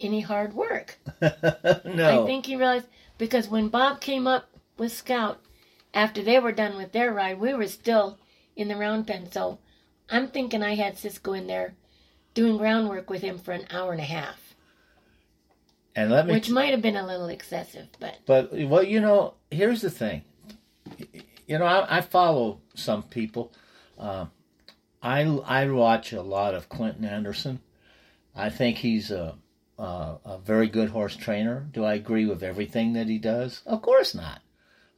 any 0.00 0.20
hard 0.20 0.52
work. 0.52 0.98
no, 1.22 2.22
I 2.22 2.26
think 2.26 2.46
he 2.46 2.56
realized 2.56 2.88
because 3.16 3.48
when 3.48 3.68
Bob 3.68 4.00
came 4.00 4.26
up 4.26 4.50
with 4.76 4.92
Scout 4.92 5.40
after 5.94 6.22
they 6.22 6.38
were 6.38 6.52
done 6.52 6.76
with 6.76 6.92
their 6.92 7.12
ride, 7.12 7.40
we 7.40 7.54
were 7.54 7.68
still 7.68 8.18
in 8.56 8.68
the 8.68 8.76
round 8.76 9.06
pen. 9.06 9.30
So 9.30 9.58
I'm 10.10 10.28
thinking 10.28 10.62
I 10.62 10.74
had 10.74 10.98
Cisco 10.98 11.32
in 11.32 11.46
there 11.46 11.74
doing 12.34 12.58
groundwork 12.58 13.08
with 13.08 13.22
him 13.22 13.38
for 13.38 13.52
an 13.52 13.66
hour 13.70 13.92
and 13.92 14.00
a 14.00 14.04
half, 14.04 14.43
and 15.96 16.10
let 16.10 16.26
me 16.26 16.34
which 16.34 16.50
might 16.50 16.70
have 16.72 16.82
been 16.82 16.96
a 16.96 17.06
little 17.06 17.28
excessive, 17.28 17.88
but 18.00 18.18
But 18.26 18.52
well, 18.52 18.82
you 18.82 19.00
know, 19.00 19.34
here's 19.50 19.80
the 19.80 19.90
thing. 19.90 20.22
You 21.46 21.58
know, 21.58 21.64
I, 21.64 21.98
I 21.98 22.00
follow 22.00 22.60
some 22.74 23.02
people. 23.04 23.52
Uh, 23.98 24.26
I 25.02 25.22
I 25.22 25.70
watch 25.70 26.12
a 26.12 26.22
lot 26.22 26.54
of 26.54 26.68
Clinton 26.68 27.04
Anderson. 27.04 27.60
I 28.34 28.50
think 28.50 28.78
he's 28.78 29.10
a, 29.10 29.36
a 29.78 30.16
a 30.24 30.40
very 30.44 30.68
good 30.68 30.90
horse 30.90 31.16
trainer. 31.16 31.66
Do 31.72 31.84
I 31.84 31.94
agree 31.94 32.26
with 32.26 32.42
everything 32.42 32.94
that 32.94 33.06
he 33.06 33.18
does? 33.18 33.62
Of 33.66 33.82
course 33.82 34.14
not. 34.14 34.42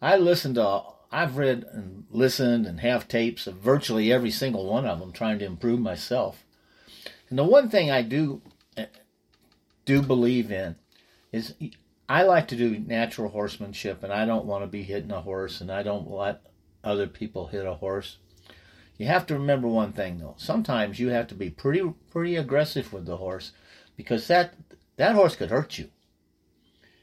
I 0.01 0.17
listen 0.17 0.55
to. 0.55 0.83
I've 1.13 1.37
read 1.37 1.65
and 1.73 2.05
listened 2.11 2.67
and 2.67 2.81
have 2.81 3.07
tapes 3.07 3.47
of 3.47 3.57
virtually 3.57 4.13
every 4.13 4.31
single 4.31 4.67
one 4.67 4.87
of 4.87 4.99
them, 4.99 5.13
trying 5.13 5.39
to 5.39 5.45
improve 5.45 5.81
myself. 5.81 6.45
And 7.29 7.39
the 7.39 7.45
one 7.45 7.69
thing 7.69 7.91
I 7.91 8.03
do 8.03 8.43
do 9.85 10.03
believe 10.03 10.51
in 10.51 10.77
is 11.37 11.55
I 12.09 12.23
like 12.23 12.49
to 12.49 12.57
do 12.57 12.79
natural 12.79 13.31
horsemanship, 13.31 14.03
and 14.03 14.13
I 14.13 14.25
don't 14.25 14.47
want 14.47 14.63
to 14.63 14.69
be 14.69 14.83
hitting 14.83 15.11
a 15.11 15.21
horse, 15.21 15.61
and 15.61 15.71
I 15.71 15.83
don't 15.83 16.11
let 16.11 16.43
other 16.83 17.07
people 17.07 17.49
hit 17.49 17.67
a 17.67 17.75
horse. 17.75 18.19
You 18.97 19.07
have 19.07 19.27
to 19.27 19.35
remember 19.35 19.69
one 19.69 19.93
thing 19.93 20.19
though. 20.19 20.35
Sometimes 20.39 20.99
you 20.99 21.09
have 21.09 21.27
to 21.29 21.35
be 21.35 21.51
pretty 21.51 21.83
pretty 22.11 22.37
aggressive 22.37 22.93
with 22.93 23.05
the 23.05 23.19
horse 23.19 23.53
because 23.97 24.27
that 24.29 24.55
that 24.97 25.15
horse 25.15 25.37
could 25.37 25.51
hurt 25.51 25.77
you. 25.79 25.91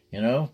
You 0.09 0.21
know? 0.21 0.51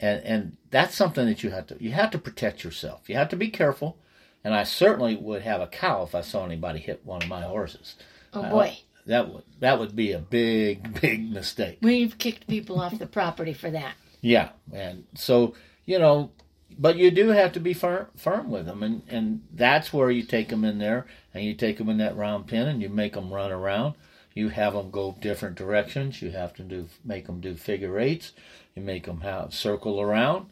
And 0.00 0.22
and 0.24 0.56
that's 0.70 0.94
something 0.94 1.26
that 1.26 1.42
you 1.42 1.50
have 1.50 1.66
to 1.66 1.76
you 1.78 1.90
have 1.90 2.10
to 2.12 2.18
protect 2.18 2.64
yourself. 2.64 3.08
You 3.08 3.16
have 3.16 3.28
to 3.28 3.36
be 3.36 3.48
careful. 3.48 3.98
And 4.42 4.54
I 4.54 4.62
certainly 4.62 5.16
would 5.16 5.42
have 5.42 5.60
a 5.60 5.66
cow 5.66 6.04
if 6.04 6.14
I 6.14 6.22
saw 6.22 6.46
anybody 6.46 6.78
hit 6.78 7.04
one 7.04 7.22
of 7.22 7.28
my 7.28 7.42
horses. 7.42 7.96
oh 8.32 8.48
boy, 8.48 8.78
That 9.08 9.32
would 9.32 9.44
that 9.60 9.78
would 9.78 9.96
be 9.96 10.12
a 10.12 10.18
big 10.18 11.00
big 11.00 11.30
mistake. 11.30 11.78
we've 11.80 12.16
kicked 12.18 12.46
people 12.46 12.78
off 12.78 12.98
the 12.98 13.06
property 13.06 13.54
for 13.54 13.70
that. 13.70 13.94
Yeah, 14.20 14.50
and 14.72 15.04
so 15.14 15.54
you 15.86 15.98
know, 15.98 16.30
but 16.78 16.96
you 16.96 17.10
do 17.10 17.28
have 17.28 17.52
to 17.52 17.60
be 17.60 17.72
firm, 17.72 18.08
firm 18.16 18.50
with 18.50 18.66
them, 18.66 18.82
and 18.82 19.02
and 19.08 19.42
that's 19.50 19.94
where 19.94 20.10
you 20.10 20.22
take 20.22 20.50
them 20.50 20.62
in 20.62 20.78
there, 20.78 21.06
and 21.32 21.42
you 21.42 21.54
take 21.54 21.78
them 21.78 21.88
in 21.88 21.96
that 21.98 22.16
round 22.16 22.48
pen, 22.48 22.68
and 22.68 22.82
you 22.82 22.90
make 22.90 23.14
them 23.14 23.32
run 23.32 23.50
around. 23.50 23.94
You 24.34 24.50
have 24.50 24.74
them 24.74 24.90
go 24.90 25.16
different 25.18 25.56
directions. 25.56 26.20
You 26.20 26.30
have 26.32 26.52
to 26.54 26.62
do 26.62 26.88
make 27.02 27.26
them 27.26 27.40
do 27.40 27.56
figure 27.56 27.98
eights. 27.98 28.32
You 28.76 28.82
make 28.82 29.06
them 29.06 29.22
have 29.22 29.54
circle 29.54 30.02
around, 30.02 30.50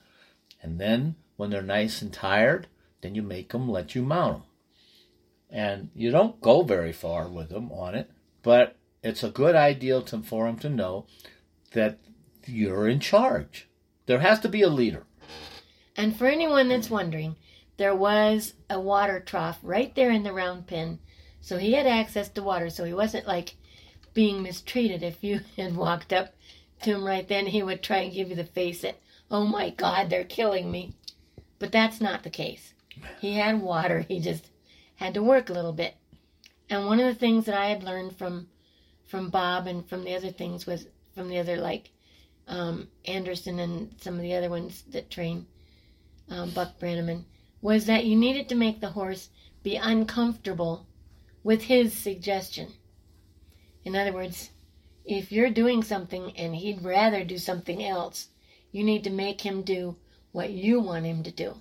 and 0.63 0.81
then 0.81 1.17
when 1.37 1.51
they're 1.51 1.61
nice 1.61 2.01
and 2.01 2.11
tired, 2.11 2.69
then 3.03 3.15
you 3.15 3.23
make 3.23 3.51
them 3.51 3.69
let 3.69 3.95
you 3.95 4.03
mount 4.03 4.39
them. 4.39 4.43
And 5.51 5.91
you 5.95 6.11
don't 6.11 6.41
go 6.41 6.63
very 6.63 6.93
far 6.93 7.29
with 7.29 7.51
them 7.51 7.71
on 7.71 7.95
it, 7.95 8.11
but 8.47 8.77
it's 9.03 9.25
a 9.25 9.29
good 9.29 9.57
idea 9.57 10.01
to, 10.01 10.23
for 10.23 10.47
them 10.47 10.57
to 10.57 10.69
know 10.69 11.05
that 11.73 11.99
you're 12.47 12.87
in 12.87 13.01
charge. 13.01 13.69
There 14.07 14.21
has 14.21 14.39
to 14.39 14.49
be 14.49 14.63
a 14.63 14.69
leader. 14.69 15.03
And 15.97 16.17
for 16.17 16.29
anyone 16.29 16.69
that's 16.69 16.89
wondering, 16.89 17.35
there 17.77 17.97
was 17.97 18.55
a 18.71 18.79
water 18.79 19.19
trough 19.19 19.59
right 19.65 19.93
there 19.97 20.13
in 20.13 20.23
the 20.23 20.33
round 20.33 20.69
pen. 20.69 21.01
So 21.41 21.59
he 21.59 21.73
had 21.73 21.89
access 21.89 22.29
to 22.29 22.43
water, 22.45 22.71
so 22.71 22.85
he 22.85 22.95
wasn't 22.95 23.27
like 23.27 23.57
being 24.15 24.45
mistreated. 24.45 25.03
If 25.03 25.25
you 25.25 25.41
had 25.57 25.75
walked 25.75 26.13
up 26.13 26.33
to 26.83 26.91
him 26.95 27.05
right 27.05 27.27
then, 27.27 27.47
he 27.47 27.65
would 27.65 27.83
try 27.83 27.99
and 28.03 28.15
give 28.15 28.31
you 28.31 28.37
the 28.37 28.45
face 28.45 28.83
that, 28.83 29.01
oh 29.29 29.45
my 29.45 29.71
God, 29.71 30.09
they're 30.09 30.23
killing 30.23 30.71
me. 30.71 30.95
But 31.59 31.73
that's 31.73 32.01
not 32.01 32.23
the 32.23 32.31
case. 32.31 32.75
He 33.21 33.35
had 33.39 33.61
water, 33.61 34.07
he 34.09 34.21
just 34.21 34.51
had 34.95 35.15
to 35.15 35.23
work 35.23 35.51
a 35.51 35.53
little 35.53 35.73
bit. 35.73 35.97
And 36.69 36.87
one 36.87 37.01
of 37.01 37.07
the 37.07 37.19
things 37.19 37.47
that 37.47 37.55
I 37.55 37.67
had 37.67 37.85
learned 37.85 38.17
from 38.17 38.49
from 39.05 39.31
Bob 39.31 39.69
and 39.69 39.89
from 39.89 40.03
the 40.05 40.17
other 40.17 40.33
things 40.33 40.67
was 40.67 40.87
from 41.15 41.29
the 41.29 41.39
other 41.39 41.57
like 41.57 41.91
um, 42.49 42.89
Anderson 43.05 43.59
and 43.61 43.95
some 44.01 44.15
of 44.15 44.23
the 44.23 44.35
other 44.35 44.51
ones 44.51 44.83
that 44.91 45.11
train 45.11 45.47
um, 46.29 46.51
Buck 46.51 46.79
Brannaman 46.81 47.25
was 47.63 47.87
that 47.87 48.05
you 48.05 48.17
needed 48.17 48.49
to 48.49 48.55
make 48.55 48.81
the 48.81 48.91
horse 48.91 49.29
be 49.63 49.77
uncomfortable 49.77 50.87
with 51.43 51.63
his 51.63 51.93
suggestion. 51.93 52.73
In 53.85 53.95
other 53.95 54.13
words, 54.13 54.51
if 55.05 55.31
you're 55.31 55.51
doing 55.51 55.83
something 55.83 56.37
and 56.37 56.57
he'd 56.57 56.83
rather 56.83 57.25
do 57.25 57.39
something 57.39 57.85
else, 57.85 58.29
you 58.73 58.83
need 58.83 59.05
to 59.05 59.11
make 59.11 59.41
him 59.41 59.63
do 59.63 59.97
what 60.33 60.51
you 60.51 60.81
want 60.81 61.07
him 61.07 61.23
to 61.23 61.31
do. 61.31 61.55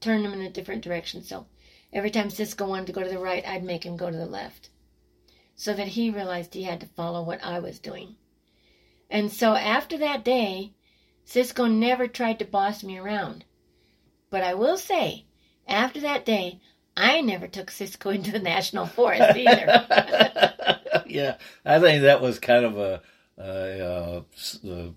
Turn 0.00 0.24
him 0.24 0.32
in 0.32 0.40
a 0.40 0.50
different 0.50 0.82
direction. 0.82 1.22
So 1.22 1.46
every 1.92 2.10
time 2.10 2.30
Cisco 2.30 2.66
wanted 2.66 2.86
to 2.86 2.92
go 2.92 3.02
to 3.02 3.08
the 3.08 3.18
right, 3.18 3.46
I'd 3.46 3.64
make 3.64 3.84
him 3.84 3.96
go 3.96 4.10
to 4.10 4.16
the 4.16 4.26
left. 4.26 4.70
So 5.56 5.74
that 5.74 5.88
he 5.88 6.10
realized 6.10 6.54
he 6.54 6.62
had 6.62 6.80
to 6.80 6.86
follow 6.86 7.22
what 7.22 7.44
I 7.44 7.58
was 7.58 7.78
doing. 7.78 8.16
And 9.10 9.32
so 9.32 9.54
after 9.54 9.98
that 9.98 10.24
day, 10.24 10.72
Cisco 11.24 11.66
never 11.66 12.06
tried 12.06 12.38
to 12.38 12.44
boss 12.44 12.82
me 12.82 12.98
around. 12.98 13.44
But 14.30 14.42
I 14.42 14.54
will 14.54 14.76
say, 14.76 15.24
after 15.66 16.00
that 16.00 16.24
day, 16.24 16.60
I 16.96 17.20
never 17.20 17.46
took 17.46 17.70
Cisco 17.70 18.10
into 18.10 18.32
the 18.32 18.38
national 18.38 18.86
forest 18.86 19.36
either. 19.36 19.86
yeah, 21.06 21.36
I 21.64 21.78
think 21.80 22.02
that 22.02 22.20
was 22.20 22.38
kind 22.38 22.64
of 22.64 22.78
a, 22.78 23.02
a, 23.38 23.80
uh, 23.84 24.22
a, 24.64 24.92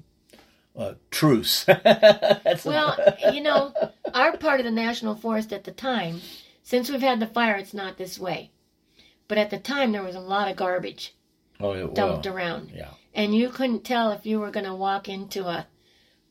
a 0.76 0.96
truce. 1.12 1.66
well, 2.66 2.98
you 3.32 3.42
know, 3.42 3.74
our 4.14 4.38
part 4.38 4.60
of 4.60 4.66
the 4.66 4.72
national 4.72 5.16
forest 5.16 5.54
at 5.54 5.64
the 5.64 5.72
time, 5.72 6.22
since 6.64 6.90
we've 6.90 7.02
had 7.02 7.20
the 7.20 7.28
fire, 7.28 7.56
it's 7.56 7.74
not 7.74 7.98
this 7.98 8.20
way. 8.20 8.52
But 9.28 9.38
at 9.38 9.50
the 9.50 9.58
time, 9.58 9.92
there 9.92 10.04
was 10.04 10.16
a 10.16 10.20
lot 10.20 10.50
of 10.50 10.58
garbage 10.58 11.16
oh, 11.60 11.72
it, 11.72 11.96
dumped 11.96 12.26
well, 12.26 12.36
around. 12.36 12.72
Yeah. 12.74 12.92
And 13.14 13.36
you 13.36 13.50
couldn't 13.50 13.84
tell 13.84 14.12
if 14.12 14.26
you 14.26 14.40
were 14.40 14.52
going 14.52 14.66
to 14.66 14.76
walk 14.76 15.10
into 15.10 15.46
a 15.46 15.68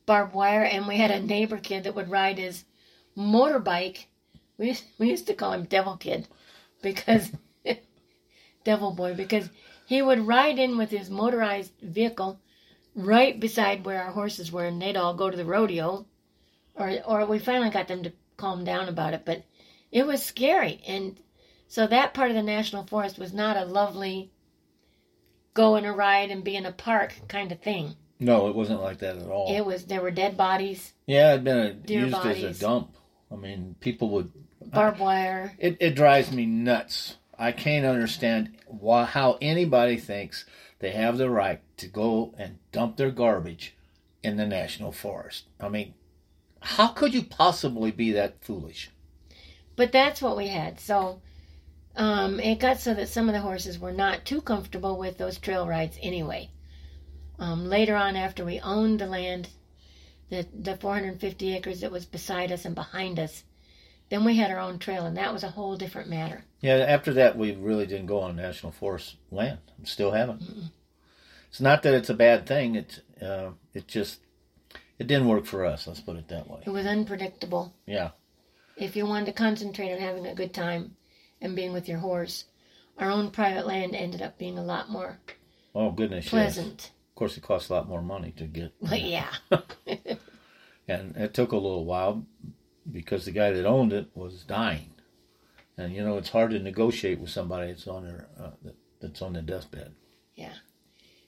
barbed 0.05 0.33
wire. 0.33 0.63
And 0.63 0.87
we 0.87 0.97
had 0.97 1.11
a 1.11 1.19
neighbor 1.19 1.57
kid 1.57 1.83
that 1.83 1.95
would 1.95 2.09
ride 2.09 2.37
his 2.37 2.65
motorbike. 3.17 4.05
We 4.57 4.69
used, 4.69 4.83
we 4.97 5.09
used 5.09 5.27
to 5.27 5.33
call 5.33 5.53
him 5.53 5.65
Devil 5.65 5.97
Kid 5.97 6.27
because 6.81 7.31
Devil 8.63 8.91
Boy 8.91 9.15
because 9.15 9.49
he 9.85 10.01
would 10.01 10.27
ride 10.27 10.59
in 10.59 10.77
with 10.77 10.91
his 10.91 11.09
motorized 11.09 11.73
vehicle 11.81 12.39
right 12.95 13.39
beside 13.39 13.85
where 13.85 14.03
our 14.03 14.11
horses 14.11 14.51
were, 14.51 14.65
and 14.65 14.81
they'd 14.81 14.97
all 14.97 15.13
go 15.13 15.29
to 15.29 15.37
the 15.37 15.45
rodeo. 15.45 16.05
Or 16.75 16.93
or 17.05 17.25
we 17.25 17.39
finally 17.39 17.69
got 17.69 17.87
them 17.87 18.03
to 18.03 18.13
calm 18.37 18.63
down 18.63 18.87
about 18.87 19.13
it, 19.13 19.23
but 19.25 19.43
it 19.91 20.05
was 20.05 20.23
scary. 20.23 20.81
And 20.87 21.19
so 21.67 21.87
that 21.87 22.13
part 22.13 22.29
of 22.29 22.35
the 22.35 22.43
national 22.43 22.85
forest 22.85 23.17
was 23.19 23.33
not 23.33 23.57
a 23.57 23.65
lovely 23.65 24.31
go 25.53 25.75
in 25.75 25.85
a 25.85 25.93
ride 25.93 26.31
and 26.31 26.43
be 26.43 26.55
in 26.55 26.65
a 26.65 26.71
park 26.71 27.13
kind 27.27 27.51
of 27.51 27.61
thing. 27.61 27.95
No, 28.19 28.47
it 28.47 28.55
wasn't 28.55 28.81
like 28.81 28.99
that 28.99 29.17
at 29.17 29.27
all. 29.27 29.55
It 29.55 29.65
was 29.65 29.85
there 29.85 30.01
were 30.01 30.11
dead 30.11 30.37
bodies, 30.37 30.93
yeah, 31.07 31.33
it'd 31.33 31.43
been 31.43 31.57
a, 31.57 31.91
used 31.91 32.15
as 32.15 32.43
a 32.43 32.53
dump. 32.53 32.95
I 33.31 33.35
mean, 33.35 33.75
people 33.79 34.09
would. 34.11 34.31
barbed 34.63 34.99
wire. 34.99 35.53
It, 35.57 35.77
it 35.79 35.95
drives 35.95 36.31
me 36.31 36.45
nuts. 36.45 37.17
I 37.37 37.51
can't 37.51 37.85
understand 37.85 38.57
why, 38.67 39.05
how 39.05 39.37
anybody 39.41 39.97
thinks 39.97 40.45
they 40.79 40.91
have 40.91 41.17
the 41.17 41.29
right 41.29 41.61
to 41.77 41.87
go 41.87 42.35
and 42.37 42.59
dump 42.71 42.97
their 42.97 43.09
garbage 43.09 43.75
in 44.23 44.37
the 44.37 44.45
national 44.45 44.91
forest. 44.91 45.45
I 45.59 45.69
mean, 45.69 45.95
how 46.59 46.89
could 46.89 47.13
you 47.13 47.23
possibly 47.23 47.91
be 47.91 48.11
that 48.11 48.43
foolish? 48.43 48.91
But 49.75 49.91
that's 49.91 50.21
what 50.21 50.37
we 50.37 50.47
had. 50.47 50.79
So 50.79 51.21
um, 51.95 52.39
it 52.39 52.59
got 52.59 52.79
so 52.79 52.93
that 52.93 53.09
some 53.09 53.27
of 53.27 53.33
the 53.33 53.41
horses 53.41 53.79
were 53.79 53.91
not 53.91 54.25
too 54.25 54.41
comfortable 54.41 54.97
with 54.97 55.17
those 55.17 55.37
trail 55.37 55.67
rides 55.67 55.97
anyway. 56.01 56.49
Um, 57.39 57.67
later 57.67 57.95
on, 57.95 58.15
after 58.15 58.45
we 58.45 58.59
owned 58.59 58.99
the 58.99 59.07
land, 59.07 59.49
the, 60.29 60.45
the 60.53 60.77
450 60.77 61.55
acres 61.55 61.81
that 61.81 61.91
was 61.91 62.05
beside 62.05 62.51
us 62.51 62.65
and 62.65 62.75
behind 62.75 63.19
us, 63.19 63.43
then 64.09 64.25
we 64.25 64.35
had 64.35 64.51
our 64.51 64.59
own 64.59 64.77
trail, 64.77 65.05
and 65.05 65.17
that 65.17 65.33
was 65.33 65.43
a 65.43 65.49
whole 65.49 65.77
different 65.77 66.09
matter. 66.09 66.43
Yeah, 66.59 66.75
after 66.75 67.13
that, 67.13 67.37
we 67.37 67.55
really 67.55 67.87
didn't 67.87 68.07
go 68.07 68.19
on 68.19 68.35
national 68.35 68.73
forest 68.73 69.15
land. 69.31 69.59
Still 69.83 70.11
haven't. 70.11 70.43
It's 71.49 71.61
not 71.61 71.83
that 71.83 71.93
it's 71.93 72.09
a 72.09 72.13
bad 72.13 72.45
thing. 72.45 72.75
It's 72.75 72.99
uh, 73.21 73.51
it 73.73 73.87
just 73.87 74.19
it 74.99 75.07
didn't 75.07 75.27
work 75.27 75.45
for 75.45 75.65
us. 75.65 75.87
Let's 75.87 76.01
put 76.01 76.17
it 76.17 76.27
that 76.27 76.49
way. 76.49 76.61
It 76.65 76.69
was 76.69 76.85
unpredictable. 76.85 77.73
Yeah. 77.85 78.11
If 78.81 78.95
you 78.95 79.05
wanted 79.05 79.27
to 79.27 79.33
concentrate 79.33 79.91
on 79.93 79.99
having 79.99 80.25
a 80.25 80.33
good 80.35 80.53
time 80.53 80.95
and 81.39 81.55
being 81.55 81.71
with 81.71 81.87
your 81.87 81.99
horse, 81.99 82.45
our 82.97 83.09
own 83.11 83.29
private 83.31 83.67
land 83.67 83.95
ended 83.95 84.21
up 84.21 84.37
being 84.37 84.57
a 84.57 84.63
lot 84.63 84.89
more 84.89 85.19
Oh 85.73 85.91
goodness. 85.91 86.25
Yes. 86.25 86.31
pleasant. 86.31 86.91
Of 87.09 87.15
course, 87.15 87.37
it 87.37 87.43
costs 87.43 87.69
a 87.69 87.73
lot 87.73 87.87
more 87.87 88.01
money 88.01 88.31
to 88.37 88.45
get. 88.45 88.73
But 88.81 89.01
yeah, 89.01 89.31
and 90.87 91.15
it 91.15 91.33
took 91.33 91.51
a 91.51 91.55
little 91.57 91.85
while 91.85 92.25
because 92.91 93.25
the 93.25 93.31
guy 93.31 93.51
that 93.51 93.65
owned 93.65 93.93
it 93.93 94.07
was 94.15 94.43
dying, 94.43 94.95
and 95.77 95.93
you 95.93 96.03
know 96.03 96.17
it's 96.17 96.29
hard 96.29 96.51
to 96.51 96.59
negotiate 96.59 97.19
with 97.19 97.29
somebody 97.29 97.67
that's 97.67 97.87
on 97.87 98.05
their 98.05 98.27
uh, 98.39 98.69
that's 98.99 99.21
on 99.21 99.33
their 99.33 99.43
deathbed. 99.43 99.93
yeah. 100.35 100.53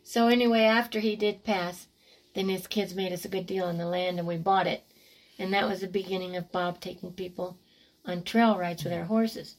So 0.06 0.28
anyway, 0.28 0.62
after 0.63 1.00
he 1.00 1.16
did 1.16 1.46
pass, 1.46 1.88
then 2.34 2.50
his 2.50 2.68
kids 2.68 2.94
made 2.96 3.13
us 3.13 3.24
a 3.24 3.30
good 3.30 3.46
deal 3.46 3.66
on 3.66 3.78
the 3.78 3.86
land, 3.86 4.20
and 4.20 4.28
we 4.28 4.36
bought 4.38 4.68
it, 4.68 4.84
and 5.39 5.54
that 5.54 5.67
was 5.67 5.82
the 5.82 5.88
beginning 5.88 6.36
of 6.36 6.52
Bob 6.52 6.80
taking 6.80 7.13
people 7.13 7.58
on 8.06 8.24
trail 8.24 8.58
rides 8.58 8.84
with 8.84 8.93
our 8.93 9.06
horses. 9.06 9.58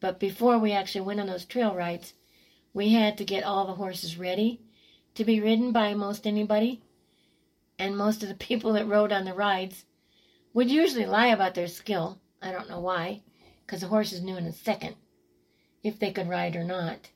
But 0.00 0.20
before 0.20 0.58
we 0.58 0.72
actually 0.72 1.00
went 1.02 1.20
on 1.20 1.26
those 1.26 1.44
trail 1.44 1.74
rides, 1.74 2.14
we 2.72 2.92
had 2.92 3.18
to 3.18 3.24
get 3.24 3.44
all 3.44 3.66
the 3.66 3.74
horses 3.74 4.18
ready 4.18 4.60
to 5.14 5.24
be 5.24 5.40
ridden 5.40 5.72
by 5.72 5.94
most 5.94 6.26
anybody. 6.26 6.82
And 7.78 7.96
most 7.96 8.22
of 8.22 8.28
the 8.28 8.34
people 8.46 8.72
that 8.74 8.86
rode 8.86 9.12
on 9.12 9.24
the 9.24 9.34
rides 9.34 9.84
would 10.54 10.70
usually 10.70 11.06
lie 11.06 11.28
about 11.28 11.54
their 11.54 11.68
skill. 11.68 12.20
I 12.40 12.52
don't 12.52 12.68
know 12.68 12.80
why, 12.80 13.22
because 13.66 13.80
the 13.80 13.88
horses 13.88 14.22
knew 14.22 14.36
in 14.36 14.46
a 14.46 14.52
second 14.52 14.94
if 15.82 15.98
they 15.98 16.12
could 16.12 16.28
ride 16.28 16.56
or 16.56 16.64
not. 16.64 17.10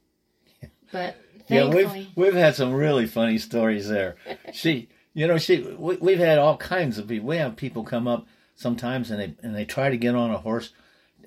But 0.93 1.17
Yeah, 1.49 1.69
we've 1.69 2.09
we've 2.15 2.35
had 2.35 2.55
some 2.55 2.75
really 2.75 3.07
funny 3.07 3.39
stories 3.39 3.89
there. 3.89 4.17
she, 4.53 4.91
you 5.15 5.27
know, 5.27 5.39
she 5.39 5.61
we, 5.61 5.97
we've 5.97 6.19
had 6.19 6.39
all 6.39 6.57
kinds 6.57 6.99
of 6.99 7.09
people. 7.09 7.29
We 7.29 7.37
have 7.37 7.57
people 7.57 7.85
come 7.85 8.09
up 8.09 8.27
sometimes 8.55 9.11
and 9.11 9.21
they 9.21 9.35
and 9.43 9.55
they 9.55 9.65
try 9.65 9.91
to 9.91 9.97
get 9.97 10.15
on 10.15 10.31
a 10.31 10.39
horse. 10.39 10.73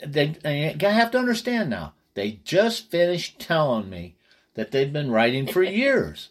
They, 0.06 0.36
they 0.44 0.76
I 0.82 0.90
have 0.92 1.12
to 1.12 1.18
understand 1.20 1.70
now. 1.70 1.94
They 2.14 2.40
just 2.44 2.90
finished 2.92 3.40
telling 3.40 3.90
me 3.90 4.16
that 4.56 4.72
they've 4.72 4.92
been 4.92 5.12
riding 5.12 5.48
for 5.48 5.64
years, 5.84 6.30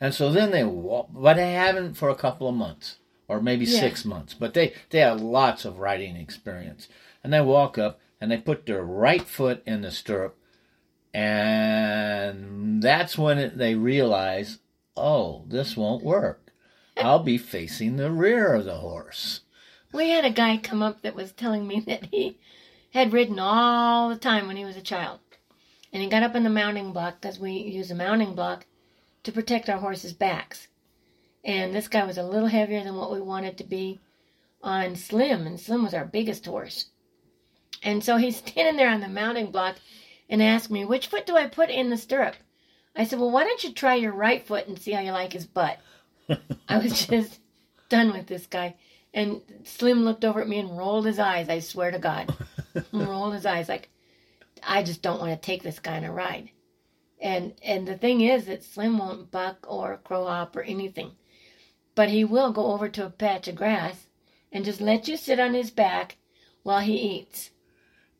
and 0.00 0.14
so 0.14 0.30
then 0.30 0.50
they 0.50 0.64
walk, 0.64 1.08
but 1.12 1.34
they 1.34 1.52
haven't 1.52 1.94
for 1.94 2.08
a 2.08 2.14
couple 2.14 2.48
of 2.48 2.54
months 2.54 2.96
or 3.28 3.40
maybe 3.40 3.64
Yeah. 3.66 3.80
six 3.80 4.04
months. 4.04 4.34
But 4.34 4.54
they 4.54 4.72
they 4.90 5.00
have 5.00 5.20
lots 5.20 5.64
of 5.64 5.78
riding 5.78 6.16
experience, 6.16 6.88
and 7.22 7.32
they 7.32 7.40
walk 7.40 7.78
up 7.78 8.00
and 8.20 8.30
they 8.30 8.38
put 8.38 8.66
their 8.66 8.82
right 8.82 9.22
foot 9.22 9.62
in 9.66 9.82
the 9.82 9.90
stirrup 9.90 10.36
and 11.14 12.82
that's 12.82 13.16
when 13.18 13.38
it, 13.38 13.58
they 13.58 13.74
realize, 13.74 14.58
oh, 14.96 15.44
this 15.48 15.76
won't 15.76 16.04
work. 16.04 16.47
I'll 16.98 17.22
be 17.22 17.38
facing 17.38 17.96
the 17.96 18.10
rear 18.10 18.54
of 18.54 18.64
the 18.64 18.76
horse. 18.76 19.42
we 19.92 20.10
had 20.10 20.24
a 20.24 20.30
guy 20.30 20.56
come 20.56 20.82
up 20.82 21.02
that 21.02 21.14
was 21.14 21.32
telling 21.32 21.66
me 21.66 21.80
that 21.80 22.06
he 22.06 22.38
had 22.90 23.12
ridden 23.12 23.38
all 23.38 24.08
the 24.08 24.16
time 24.16 24.46
when 24.46 24.56
he 24.56 24.64
was 24.64 24.76
a 24.76 24.82
child. 24.82 25.20
And 25.92 26.02
he 26.02 26.08
got 26.08 26.22
up 26.22 26.34
in 26.34 26.42
the 26.42 26.50
mounting 26.50 26.92
block 26.92 27.20
because 27.20 27.38
we 27.38 27.52
use 27.52 27.90
a 27.90 27.94
mounting 27.94 28.34
block 28.34 28.66
to 29.22 29.32
protect 29.32 29.68
our 29.68 29.78
horses' 29.78 30.12
backs. 30.12 30.68
And 31.44 31.74
this 31.74 31.88
guy 31.88 32.04
was 32.04 32.18
a 32.18 32.22
little 32.22 32.48
heavier 32.48 32.82
than 32.82 32.96
what 32.96 33.12
we 33.12 33.20
wanted 33.20 33.56
to 33.58 33.64
be 33.64 34.00
on 34.62 34.96
Slim, 34.96 35.46
and 35.46 35.58
Slim 35.58 35.84
was 35.84 35.94
our 35.94 36.04
biggest 36.04 36.44
horse. 36.46 36.86
And 37.82 38.02
so 38.02 38.16
he's 38.16 38.36
standing 38.44 38.76
there 38.76 38.90
on 38.90 39.00
the 39.00 39.08
mounting 39.08 39.50
block 39.52 39.76
and 40.28 40.42
asked 40.42 40.70
me, 40.70 40.84
Which 40.84 41.06
foot 41.06 41.26
do 41.26 41.36
I 41.36 41.46
put 41.46 41.70
in 41.70 41.90
the 41.90 41.96
stirrup? 41.96 42.34
I 42.96 43.04
said, 43.04 43.20
Well, 43.20 43.30
why 43.30 43.44
don't 43.44 43.62
you 43.62 43.72
try 43.72 43.94
your 43.94 44.12
right 44.12 44.44
foot 44.44 44.66
and 44.66 44.78
see 44.78 44.92
how 44.92 45.00
you 45.00 45.12
like 45.12 45.32
his 45.32 45.46
butt? 45.46 45.78
I 46.68 46.78
was 46.78 47.06
just 47.06 47.40
done 47.88 48.12
with 48.12 48.26
this 48.26 48.46
guy. 48.46 48.76
And 49.14 49.40
Slim 49.64 50.04
looked 50.04 50.24
over 50.24 50.40
at 50.40 50.48
me 50.48 50.58
and 50.58 50.76
rolled 50.76 51.06
his 51.06 51.18
eyes, 51.18 51.48
I 51.48 51.60
swear 51.60 51.90
to 51.90 51.98
God. 51.98 52.34
rolled 52.92 53.34
his 53.34 53.46
eyes 53.46 53.68
like, 53.68 53.88
I 54.62 54.82
just 54.82 55.02
don't 55.02 55.20
want 55.20 55.30
to 55.30 55.46
take 55.46 55.62
this 55.62 55.78
guy 55.78 55.96
on 55.96 56.04
a 56.04 56.12
ride. 56.12 56.50
And 57.20 57.54
and 57.64 57.86
the 57.86 57.96
thing 57.96 58.20
is 58.20 58.46
that 58.46 58.62
Slim 58.62 58.98
won't 58.98 59.30
buck 59.30 59.66
or 59.68 60.00
crow 60.04 60.26
hop 60.26 60.54
or 60.56 60.62
anything. 60.62 61.12
But 61.94 62.10
he 62.10 62.24
will 62.24 62.52
go 62.52 62.72
over 62.72 62.88
to 62.88 63.06
a 63.06 63.10
patch 63.10 63.48
of 63.48 63.56
grass 63.56 64.06
and 64.52 64.64
just 64.64 64.80
let 64.80 65.08
you 65.08 65.16
sit 65.16 65.40
on 65.40 65.54
his 65.54 65.70
back 65.70 66.16
while 66.62 66.80
he 66.80 66.96
eats. 66.96 67.50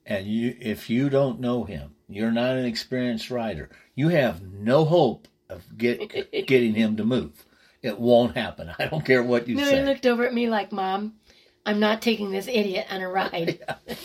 And 0.05 0.27
you, 0.27 0.57
if 0.59 0.91
you 0.91 1.11
don't 1.11 1.39
know 1.39 1.65
him, 1.65 1.95
you're 2.09 2.33
not 2.33 2.57
an 2.57 2.65
experienced 2.65 3.31
rider. 3.31 3.69
You 3.95 4.09
have 4.09 4.43
no 4.43 4.85
hope 4.85 5.29
of 5.49 5.77
get, 5.77 6.01
getting 6.47 6.75
him 6.75 6.97
to 6.97 7.05
move. 7.05 7.45
It 7.83 7.99
won't 7.99 8.37
happen. 8.37 8.73
I 8.79 8.87
don't 8.87 9.05
care 9.05 9.23
what 9.23 9.49
you 9.49 9.57
say. 9.57 9.63
No, 9.63 9.79
he 9.79 9.85
looked 9.85 10.07
over 10.07 10.27
at 10.27 10.35
me 10.35 10.49
like, 10.49 10.73
Mom, 10.73 11.15
I'm 11.65 11.81
not 11.81 12.03
taking 12.03 12.31
this 12.31 12.49
idiot 12.49 12.87
on 12.91 13.01
a 13.01 13.09
ride. 13.09 13.61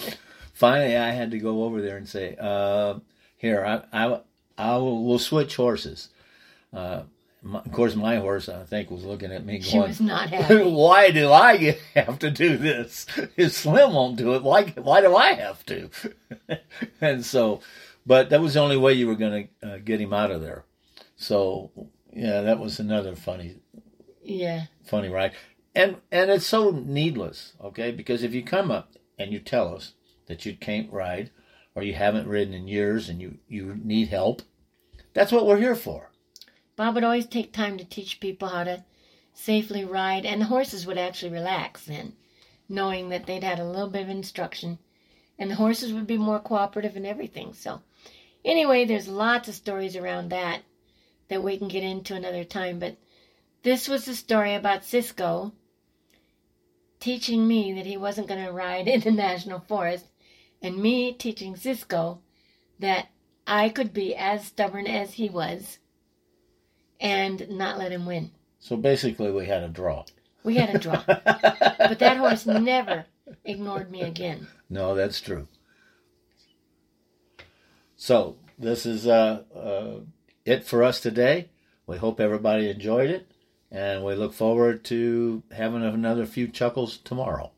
Finally, 0.53 0.97
I 0.97 1.09
had 1.11 1.31
to 1.31 1.39
go 1.39 1.63
over 1.63 1.81
there 1.81 1.97
and 1.97 2.07
say, 2.07 2.35
uh, 2.39 2.99
"Here, 3.37 3.65
I, 3.65 4.05
I, 4.05 4.19
I 4.57 4.77
will 4.77 5.03
we'll 5.03 5.19
switch 5.19 5.55
horses." 5.55 6.09
Uh, 6.71 7.03
my, 7.41 7.59
of 7.59 7.71
course, 7.71 7.95
my 7.95 8.17
horse, 8.17 8.47
I 8.47 8.63
think, 8.63 8.89
was 8.89 9.03
looking 9.03 9.31
at 9.31 9.45
me 9.45 9.53
Going, 9.59 9.63
She 9.63 9.79
was 9.79 9.99
not 9.99 10.29
happy. 10.33 10.63
why 10.63 11.11
do 11.11 11.31
I 11.31 11.77
have 11.95 12.19
to 12.19 12.31
do 12.31 12.57
this? 12.57 13.05
If 13.35 13.51
Slim 13.51 13.93
won't 13.93 14.15
do 14.15 14.35
it, 14.35 14.43
why, 14.43 14.65
why 14.77 15.01
do 15.01 15.15
I 15.15 15.33
have 15.33 15.65
to? 15.65 15.89
and 17.01 17.25
so, 17.25 17.59
but 18.05 18.29
that 18.29 18.41
was 18.41 18.53
the 18.53 18.61
only 18.61 18.77
way 18.77 18.93
you 18.93 19.07
were 19.07 19.15
going 19.15 19.49
to 19.61 19.67
uh, 19.73 19.77
get 19.79 19.99
him 19.99 20.13
out 20.13 20.31
of 20.31 20.41
there. 20.41 20.63
So, 21.17 21.71
yeah, 22.15 22.41
that 22.41 22.59
was 22.59 22.79
another 22.79 23.15
funny, 23.15 23.57
Yeah. 24.23 24.65
funny 24.85 25.09
ride. 25.09 25.33
And, 25.75 25.97
and 26.11 26.29
it's 26.29 26.45
so 26.45 26.69
needless, 26.71 27.53
okay? 27.61 27.91
Because 27.91 28.23
if 28.23 28.33
you 28.33 28.43
come 28.43 28.69
up 28.69 28.93
and 29.17 29.31
you 29.31 29.39
tell 29.39 29.75
us 29.75 29.93
that 30.27 30.45
you 30.45 30.55
can't 30.55 30.91
ride 30.91 31.31
or 31.75 31.83
you 31.83 31.93
haven't 31.93 32.27
ridden 32.27 32.53
in 32.53 32.67
years 32.67 33.09
and 33.09 33.19
you, 33.19 33.39
you 33.47 33.79
need 33.83 34.09
help, 34.09 34.43
that's 35.13 35.31
what 35.31 35.47
we're 35.47 35.57
here 35.59 35.75
for. 35.75 36.11
Bob 36.75 36.95
would 36.95 37.03
always 37.03 37.25
take 37.25 37.51
time 37.51 37.77
to 37.77 37.85
teach 37.85 38.19
people 38.19 38.49
how 38.49 38.63
to 38.63 38.83
safely 39.33 39.83
ride, 39.83 40.25
and 40.25 40.41
the 40.41 40.45
horses 40.45 40.85
would 40.85 40.97
actually 40.97 41.31
relax 41.31 41.85
then, 41.85 42.13
knowing 42.69 43.09
that 43.09 43.25
they'd 43.25 43.43
had 43.43 43.59
a 43.59 43.65
little 43.65 43.89
bit 43.89 44.03
of 44.03 44.09
instruction, 44.09 44.77
and 45.39 45.49
the 45.49 45.55
horses 45.55 45.91
would 45.93 46.07
be 46.07 46.17
more 46.17 46.39
cooperative 46.39 46.95
and 46.95 47.05
everything. 47.05 47.53
So, 47.53 47.81
anyway, 48.45 48.85
there's 48.85 49.07
lots 49.07 49.47
of 49.47 49.55
stories 49.55 49.95
around 49.95 50.29
that 50.29 50.61
that 51.33 51.41
we 51.41 51.57
can 51.57 51.67
get 51.67 51.83
into 51.83 52.13
another 52.13 52.43
time, 52.43 52.77
but 52.77 52.95
this 53.63 53.87
was 53.87 54.05
the 54.05 54.13
story 54.13 54.53
about 54.53 54.85
Cisco 54.85 55.51
teaching 56.99 57.47
me 57.47 57.73
that 57.73 57.87
he 57.87 57.97
wasn't 57.97 58.27
going 58.27 58.45
to 58.45 58.51
ride 58.51 58.87
in 58.87 59.01
the 59.01 59.11
national 59.11 59.59
forest, 59.61 60.05
and 60.61 60.77
me 60.77 61.11
teaching 61.11 61.55
Cisco 61.55 62.21
that 62.79 63.07
I 63.47 63.69
could 63.69 63.93
be 63.93 64.15
as 64.15 64.45
stubborn 64.45 64.85
as 64.85 65.13
he 65.13 65.27
was 65.27 65.79
and 66.99 67.49
not 67.49 67.79
let 67.79 67.91
him 67.91 68.05
win. 68.05 68.29
So 68.59 68.77
basically, 68.77 69.31
we 69.31 69.47
had 69.47 69.63
a 69.63 69.69
draw. 69.69 70.05
We 70.43 70.55
had 70.55 70.75
a 70.75 70.77
draw. 70.77 71.03
but 71.07 71.97
that 71.97 72.17
horse 72.17 72.45
never 72.45 73.05
ignored 73.43 73.89
me 73.89 74.01
again. 74.01 74.47
No, 74.69 74.93
that's 74.93 75.19
true. 75.19 75.47
So 77.97 78.37
this 78.59 78.85
is 78.85 79.07
uh, 79.07 79.41
uh, 79.55 79.99
it 80.45 80.63
for 80.65 80.83
us 80.83 80.99
today. 80.99 81.49
We 81.87 81.97
hope 81.97 82.19
everybody 82.19 82.69
enjoyed 82.69 83.09
it, 83.09 83.27
and 83.71 84.03
we 84.03 84.15
look 84.15 84.33
forward 84.33 84.83
to 84.85 85.43
having 85.51 85.83
another 85.83 86.25
few 86.25 86.47
chuckles 86.47 86.97
tomorrow. 86.97 87.51